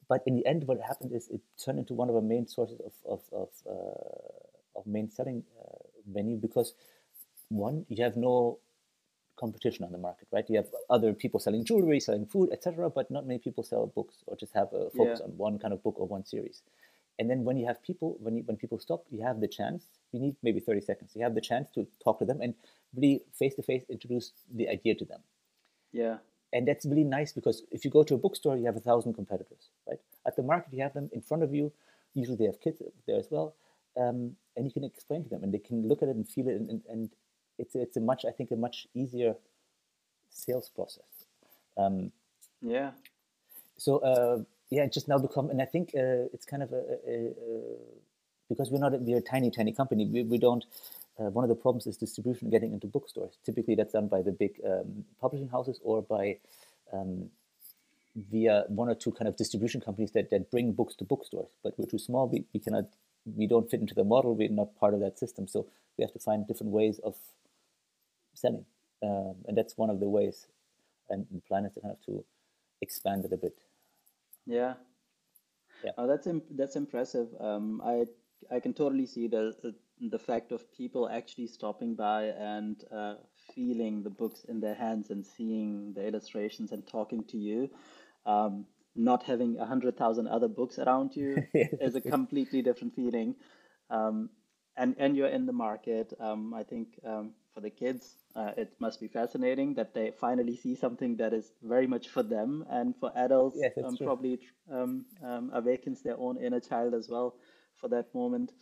[0.09, 2.81] but in the end, what happened is it turned into one of our main sources
[2.81, 6.75] of of of, uh, of main selling uh, menu because
[7.49, 8.59] one, you have no
[9.37, 10.49] competition on the market, right?
[10.49, 14.17] You have other people selling jewelry, selling food, etc., but not many people sell books
[14.27, 15.27] or just have a focus yeah.
[15.27, 16.63] on one kind of book or one series.
[17.19, 19.85] And then when you have people, when you, when people stop, you have the chance.
[20.13, 21.13] You need maybe thirty seconds.
[21.15, 22.55] You have the chance to talk to them and
[22.95, 25.21] really face to face introduce the idea to them.
[25.93, 26.19] Yeah
[26.55, 29.15] and that's really nice because if you go to a bookstore, you have a thousand
[29.15, 29.99] competitors, right?
[30.27, 31.73] At the market, you have them in front of you.
[32.15, 33.57] Usually, they have kids there as well,
[34.01, 36.49] um, and you can explain to them, and they can look at it and feel
[36.49, 37.11] it, and, and, and
[37.59, 39.35] it's it's a much, I think, a much easier
[40.31, 41.27] sales process.
[41.77, 42.13] Um,
[42.63, 42.93] yeah.
[43.77, 47.17] So uh, yeah, just now become, and I think uh, it's kind of a, a,
[47.17, 47.63] a,
[48.49, 50.07] because we're not we're a tiny tiny company.
[50.07, 50.65] We, we don't
[51.19, 53.39] uh, one of the problems is distribution getting into bookstores.
[53.45, 56.39] Typically, that's done by the big um, publishing houses or by
[56.93, 57.31] um,
[58.31, 61.51] via one or two kind of distribution companies that, that bring books to bookstores.
[61.63, 62.29] But we're too small.
[62.29, 62.85] We, we cannot.
[63.25, 64.35] We don't fit into the model.
[64.35, 65.47] We're not part of that system.
[65.47, 67.15] So we have to find different ways of
[68.35, 68.67] selling,
[69.03, 70.47] um, and that's one of the ways.
[71.09, 72.25] And the plan is to kind of to
[72.83, 73.57] expand it a bit.
[74.47, 74.75] Yeah.
[75.85, 75.93] Yeah.
[75.97, 77.29] Oh, that's imp- that's impressive.
[77.41, 78.07] Um, I
[78.51, 79.55] I can totally see the
[80.01, 83.15] the fact of people actually stopping by and uh,
[83.55, 87.71] feeling the books in their hands and seeing the illustrations and talking to you,
[88.27, 88.67] um,
[88.97, 91.43] not having a hundred thousand other books around you
[91.81, 93.35] is a completely different feeling.
[93.91, 94.31] Um,
[94.77, 96.13] and and you're in the market.
[96.19, 100.57] Um, I think um, for the kids, uh, it must be fascinating that they finally
[100.57, 104.41] see something that is very much for them, and for adults, yes, um, probably
[104.73, 105.05] um,
[105.53, 107.37] awakens their own inner child as well
[107.77, 108.53] for that moment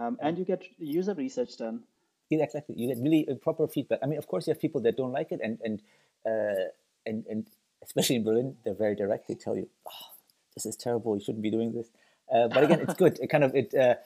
[0.00, 1.82] um, and you get user research done.
[2.30, 2.74] Yeah, exactly.
[2.78, 3.98] You get really proper feedback.
[4.02, 5.82] I mean, of course, you have people that don't like it, and and
[6.24, 6.70] uh,
[7.04, 7.46] and and
[7.82, 9.28] especially in Berlin, they're very direct.
[9.28, 10.06] They tell you, oh,
[10.54, 11.16] "This is terrible.
[11.16, 11.88] You shouldn't be doing this."
[12.32, 13.18] Uh, but again, it's good.
[13.22, 13.74] It kind of it.
[13.74, 13.96] Uh,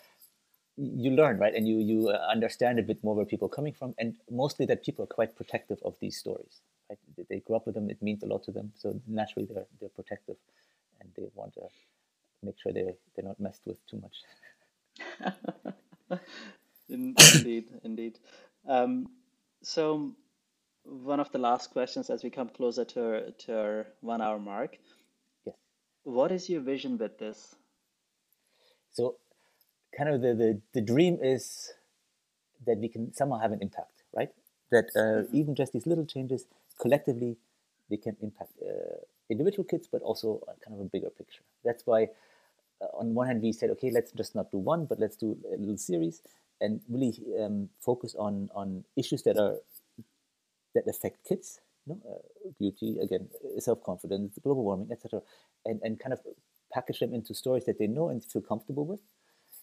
[0.77, 3.75] you learn right, and you you uh, understand a bit more where people are coming
[3.75, 6.61] from, and mostly that people are quite protective of these stories.
[6.89, 6.99] Right?
[7.29, 8.73] They grew up with them; it means a lot to them.
[8.75, 10.37] So naturally, they're they're protective,
[11.01, 11.69] and they want to
[12.43, 14.17] make sure they they're not messed with too much.
[16.89, 18.19] indeed, indeed.
[18.69, 19.09] Um,
[19.63, 20.13] so,
[20.85, 24.39] one of the last questions as we come closer to our, to our one hour
[24.39, 24.77] mark.
[25.47, 25.57] Yes.
[26.05, 27.57] What is your vision with this?
[28.93, 29.17] So,
[29.97, 31.73] kind of the, the, the dream is
[32.67, 34.31] that we can somehow have an impact, right?
[34.71, 35.37] That uh, mm-hmm.
[35.37, 36.47] even just these little changes
[36.81, 37.37] collectively,
[37.91, 41.43] they can impact uh, individual kids, but also kind of a bigger picture.
[41.65, 42.07] That's why uh,
[42.81, 45.57] on one hand, we said, okay, let's just not do one, but let's do a
[45.57, 46.23] little series
[46.61, 49.57] and really um, focus on on issues that are
[50.75, 55.21] that affect kids, you know, uh, beauty, again, self confidence, global warming, etc.,
[55.65, 56.21] and and kind of
[56.73, 59.01] package them into stories that they know and feel comfortable with.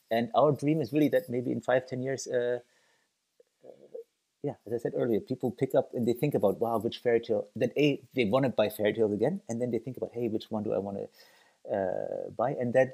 [0.10, 2.28] And our dream is really that maybe in five, ten years.
[2.28, 2.60] Uh,
[3.66, 3.70] uh,
[4.44, 7.20] yeah, as I said earlier, people pick up and they think about, wow, which fairy
[7.20, 7.48] tale.
[7.56, 10.28] Then a they want to buy fairy tales again, and then they think about, hey,
[10.28, 11.08] which one do I want to
[11.72, 12.94] uh, buy, and then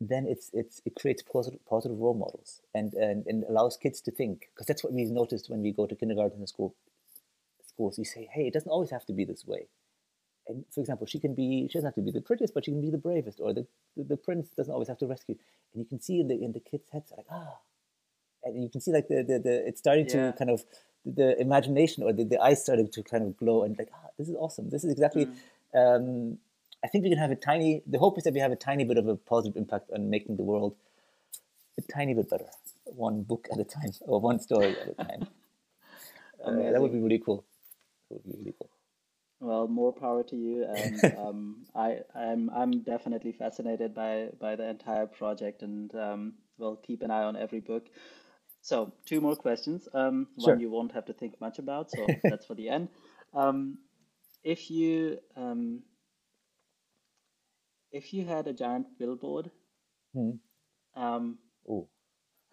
[0.00, 4.10] then it's it's it creates positive positive role models and and, and allows kids to
[4.10, 6.74] think because that's what we noticed when we go to kindergarten and school
[7.66, 7.98] schools.
[7.98, 9.68] You say, hey, it doesn't always have to be this way.
[10.48, 12.70] and for example, she can be she doesn't have to be the prettiest, but she
[12.72, 15.36] can be the bravest, or the the, the prince doesn't always have to rescue.
[15.72, 17.58] And you can see in the in the kids' heads like ah,
[18.44, 20.32] and you can see like the the, the it's starting Yeah.
[20.32, 20.64] to kind of
[21.06, 24.28] the imagination or the, the eyes starting to kind of glow and like ah, this
[24.28, 24.70] is awesome.
[24.70, 25.28] This is exactly.
[25.74, 26.38] Um,
[26.84, 27.82] I think we can have a tiny.
[27.86, 30.36] The hope is that we have a tiny bit of a positive impact on making
[30.36, 30.76] the world
[31.78, 32.50] a tiny bit better,
[32.84, 35.26] one book at a time or one story at a time.
[36.44, 37.42] Uh, that would be really cool.
[38.10, 38.70] That would be really cool.
[39.40, 44.68] Well, more power to you, and um, I, I'm I'm definitely fascinated by by the
[44.68, 47.86] entire project, and um, we'll keep an eye on every book.
[48.60, 49.88] So, two more questions.
[49.94, 52.88] Um, one you won't have to think much about, so that's for the end.
[53.32, 53.78] Um,
[54.42, 55.82] if you um,
[57.94, 59.50] if you had a giant billboard,
[60.14, 60.36] Hmm.
[60.94, 61.38] um,
[61.68, 61.88] Oh,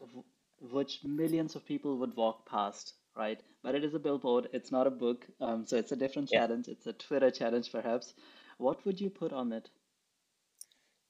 [0.01, 0.25] w-
[0.59, 3.41] which millions of people would walk past, right?
[3.63, 6.39] But it is a billboard, it's not a book, um, so it's a different yeah.
[6.39, 6.67] challenge.
[6.67, 8.13] It's a Twitter challenge, perhaps.
[8.57, 9.69] What would you put on it?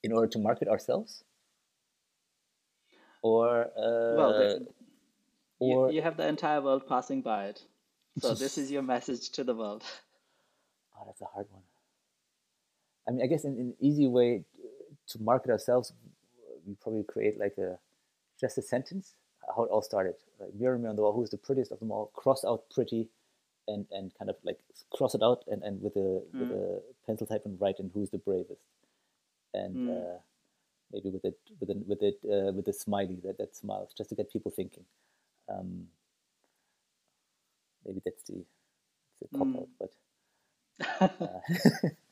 [0.03, 1.23] In order to market ourselves,
[3.23, 3.71] or
[4.09, 4.67] Well, uh, the,
[5.63, 7.65] you, or you have the entire world passing by it.
[8.17, 9.83] So this is your message to the world.
[10.97, 11.63] oh, that's a hard one.
[13.07, 14.43] I mean, I guess in an easy way
[15.07, 15.93] to market ourselves,
[16.65, 17.77] we probably create like a
[18.39, 19.13] just a sentence
[19.55, 20.15] how it all started.
[20.39, 22.11] Like mirror me on the wall, who's the prettiest of them all?
[22.15, 23.09] Cross out pretty,
[23.67, 24.59] and and kind of like
[24.91, 27.89] cross it out and, and with a with Mm, a pencil type and write in
[27.93, 28.61] who's the bravest,
[29.53, 30.19] and mm, uh,
[30.93, 34.09] maybe with it with it with it uh, with a smiley that that smiles just
[34.09, 34.85] to get people thinking.
[35.49, 35.87] Um,
[37.85, 38.43] maybe that's the
[39.23, 39.79] a cop out, mm.
[39.79, 39.91] but
[41.01, 41.41] uh, But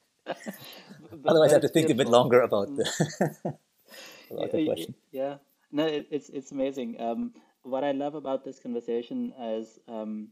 [1.27, 2.77] otherwise I have to think a bit longer about Mm.
[2.77, 2.85] the
[4.31, 4.95] about the question.
[5.11, 5.37] yeah.
[5.71, 7.01] No, it, it's it's amazing.
[7.01, 10.29] Um, what I love about this conversation is um,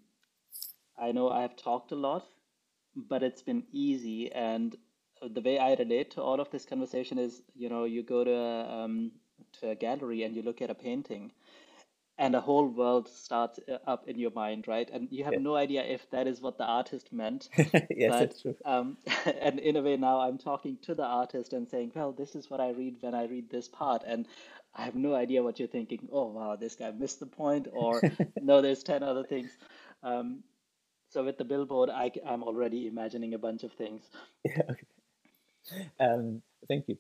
[0.98, 2.26] I know I have talked a lot,
[2.96, 4.32] but it's been easy.
[4.32, 4.76] And
[5.22, 8.32] the way I relate to all of this conversation is, you know, you go to
[8.34, 9.12] a, um,
[9.62, 11.32] to a gallery and you look at a painting,
[12.18, 14.90] and a whole world starts uh, up in your mind, right?
[14.92, 15.38] And you have Yeah.
[15.38, 17.50] no idea if that is what the artist meant.
[17.92, 18.56] yes, But that's true.
[18.66, 18.98] um,
[19.42, 22.50] and in a way now I'm talking to the artist and saying, well, this is
[22.50, 24.28] what I read when I read this part, and
[24.76, 26.10] I have no idea what you're thinking.
[26.12, 28.06] Oh wow, this guy missed the point, or
[28.40, 29.58] no, there's ten other things.
[30.04, 30.44] Um,
[31.10, 34.04] so with the billboard, I, am already imagining a bunch of things.
[34.46, 34.88] Yeah, okay.
[36.00, 36.98] Um, thank you.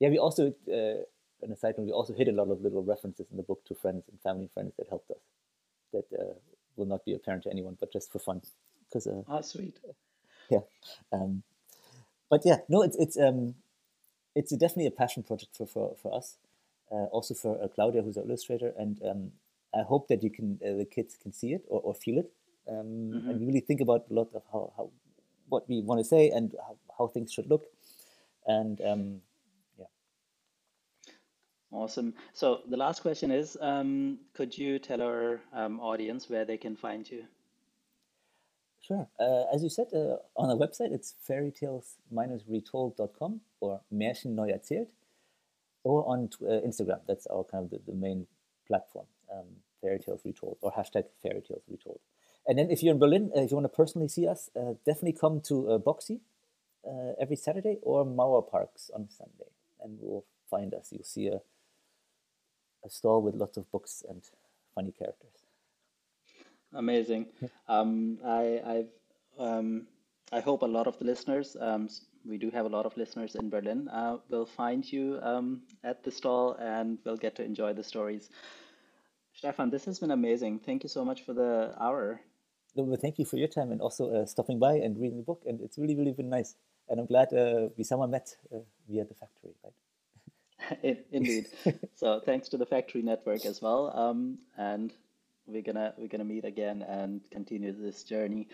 [0.00, 1.02] Yeah, we also, uh,
[1.42, 3.64] on aside side note, we also hid a lot of little references in the book
[3.66, 5.18] to friends and family friends that helped us.
[5.92, 6.34] That uh,
[6.76, 8.42] will not be apparent to anyone, but just for fun.
[8.88, 9.78] Because uh, Ah, sweet.
[10.50, 10.60] yeah,
[11.12, 11.42] um,
[12.30, 13.54] but yeah, no, it's it's um,
[14.34, 16.36] it's definitely a passion project for for, for us.
[16.90, 19.32] Uh, also for uh, Claudia, who's our illustrator, and um,
[19.74, 22.30] I hope that you can uh, the kids can see it or, or feel it,
[22.68, 24.90] um, hmm and really think about a lot of how, how
[25.48, 27.66] what we want to say and how, how things should look,
[28.46, 29.20] and um,
[31.70, 32.14] Awesome.
[32.32, 36.76] So the last question is, um, could you tell our um, audience where they can
[36.76, 37.24] find you?
[38.88, 39.06] sure.
[39.20, 44.88] Uh, as you said, uh, on our website, it's fairytales-retold.com or Märchen neu erzählt,
[45.84, 47.00] or on uh, Instagram.
[47.06, 48.26] That's our kind of the, the main
[48.66, 49.44] platform, um,
[49.80, 52.00] Fairy Tales Retold or hashtag Fairy Tales Retold.
[52.46, 54.72] And then if you're in Berlin, uh, if you want to personally see us, uh,
[54.86, 56.20] definitely come to uh, Boxi
[57.20, 59.50] every Saturday or Mauer Parks on Sunday,
[59.82, 60.90] and we'll find us.
[60.90, 61.42] You'll see a,
[62.84, 64.22] a stall with lots of books and
[64.74, 65.44] funny characters.
[66.74, 67.26] Amazing.
[67.68, 68.92] Um, I, I've,
[69.38, 69.86] um,
[70.32, 71.90] I hope a lot of the listeners, um,
[72.24, 76.02] we do have a lot of listeners in Berlin, uh, will find you um, at
[76.02, 78.30] the stall and will get to enjoy the stories.
[79.34, 80.60] Stephan, this has been amazing.
[80.60, 82.20] Thank you so much for the hour.
[82.74, 85.24] No, but thank you for your time and also uh, stopping by and reading the
[85.24, 85.42] book.
[85.46, 86.54] And it's really, really been nice.
[86.88, 89.74] And I'm glad uh, we somehow met uh, via the factory, right?
[90.82, 91.46] In- Indeed.
[91.94, 93.90] So thanks to the Factory Network as well.
[93.96, 94.92] Um, and
[95.46, 98.48] we're gonna we're gonna meet again and continue this journey.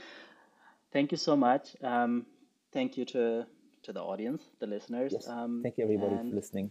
[0.92, 1.76] Thank you so much.
[1.82, 2.26] Um,
[2.72, 3.46] thank you to
[3.82, 5.12] to the audience, the listeners.
[5.12, 5.28] Yes.
[5.28, 6.70] Um, Thank you, everybody, for listening.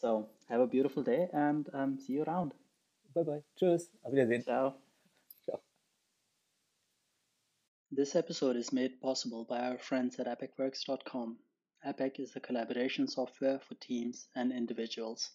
[0.00, 2.54] so have a beautiful day and um, see you around.
[3.14, 3.42] Bye bye.
[3.60, 3.90] Tschüss.
[4.04, 4.42] Auf Wiedersehen.
[4.44, 4.74] Ciao.
[5.44, 5.60] Ciao.
[7.90, 11.36] This episode is made possible by our friends at epekworks.com.
[11.88, 15.30] Epek is a collaboration software for teams and individuals.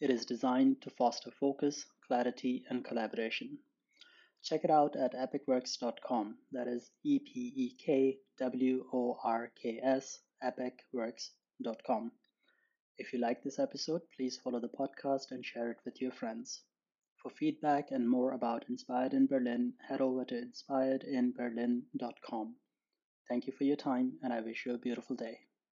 [0.00, 3.60] It is designed to foster focus, clarity, and collaboration.
[4.42, 6.38] Check it out at epekworks.com.
[6.50, 12.10] That is E P E K W O R K S, epekworks.com.
[12.98, 16.62] If you like this episode, please follow the podcast and share it with your friends.
[17.22, 22.56] For feedback and more about Inspired in Berlin, head over to inspiredinberlin.com.
[23.28, 25.45] Thank you for your time, and I wish you a beautiful day.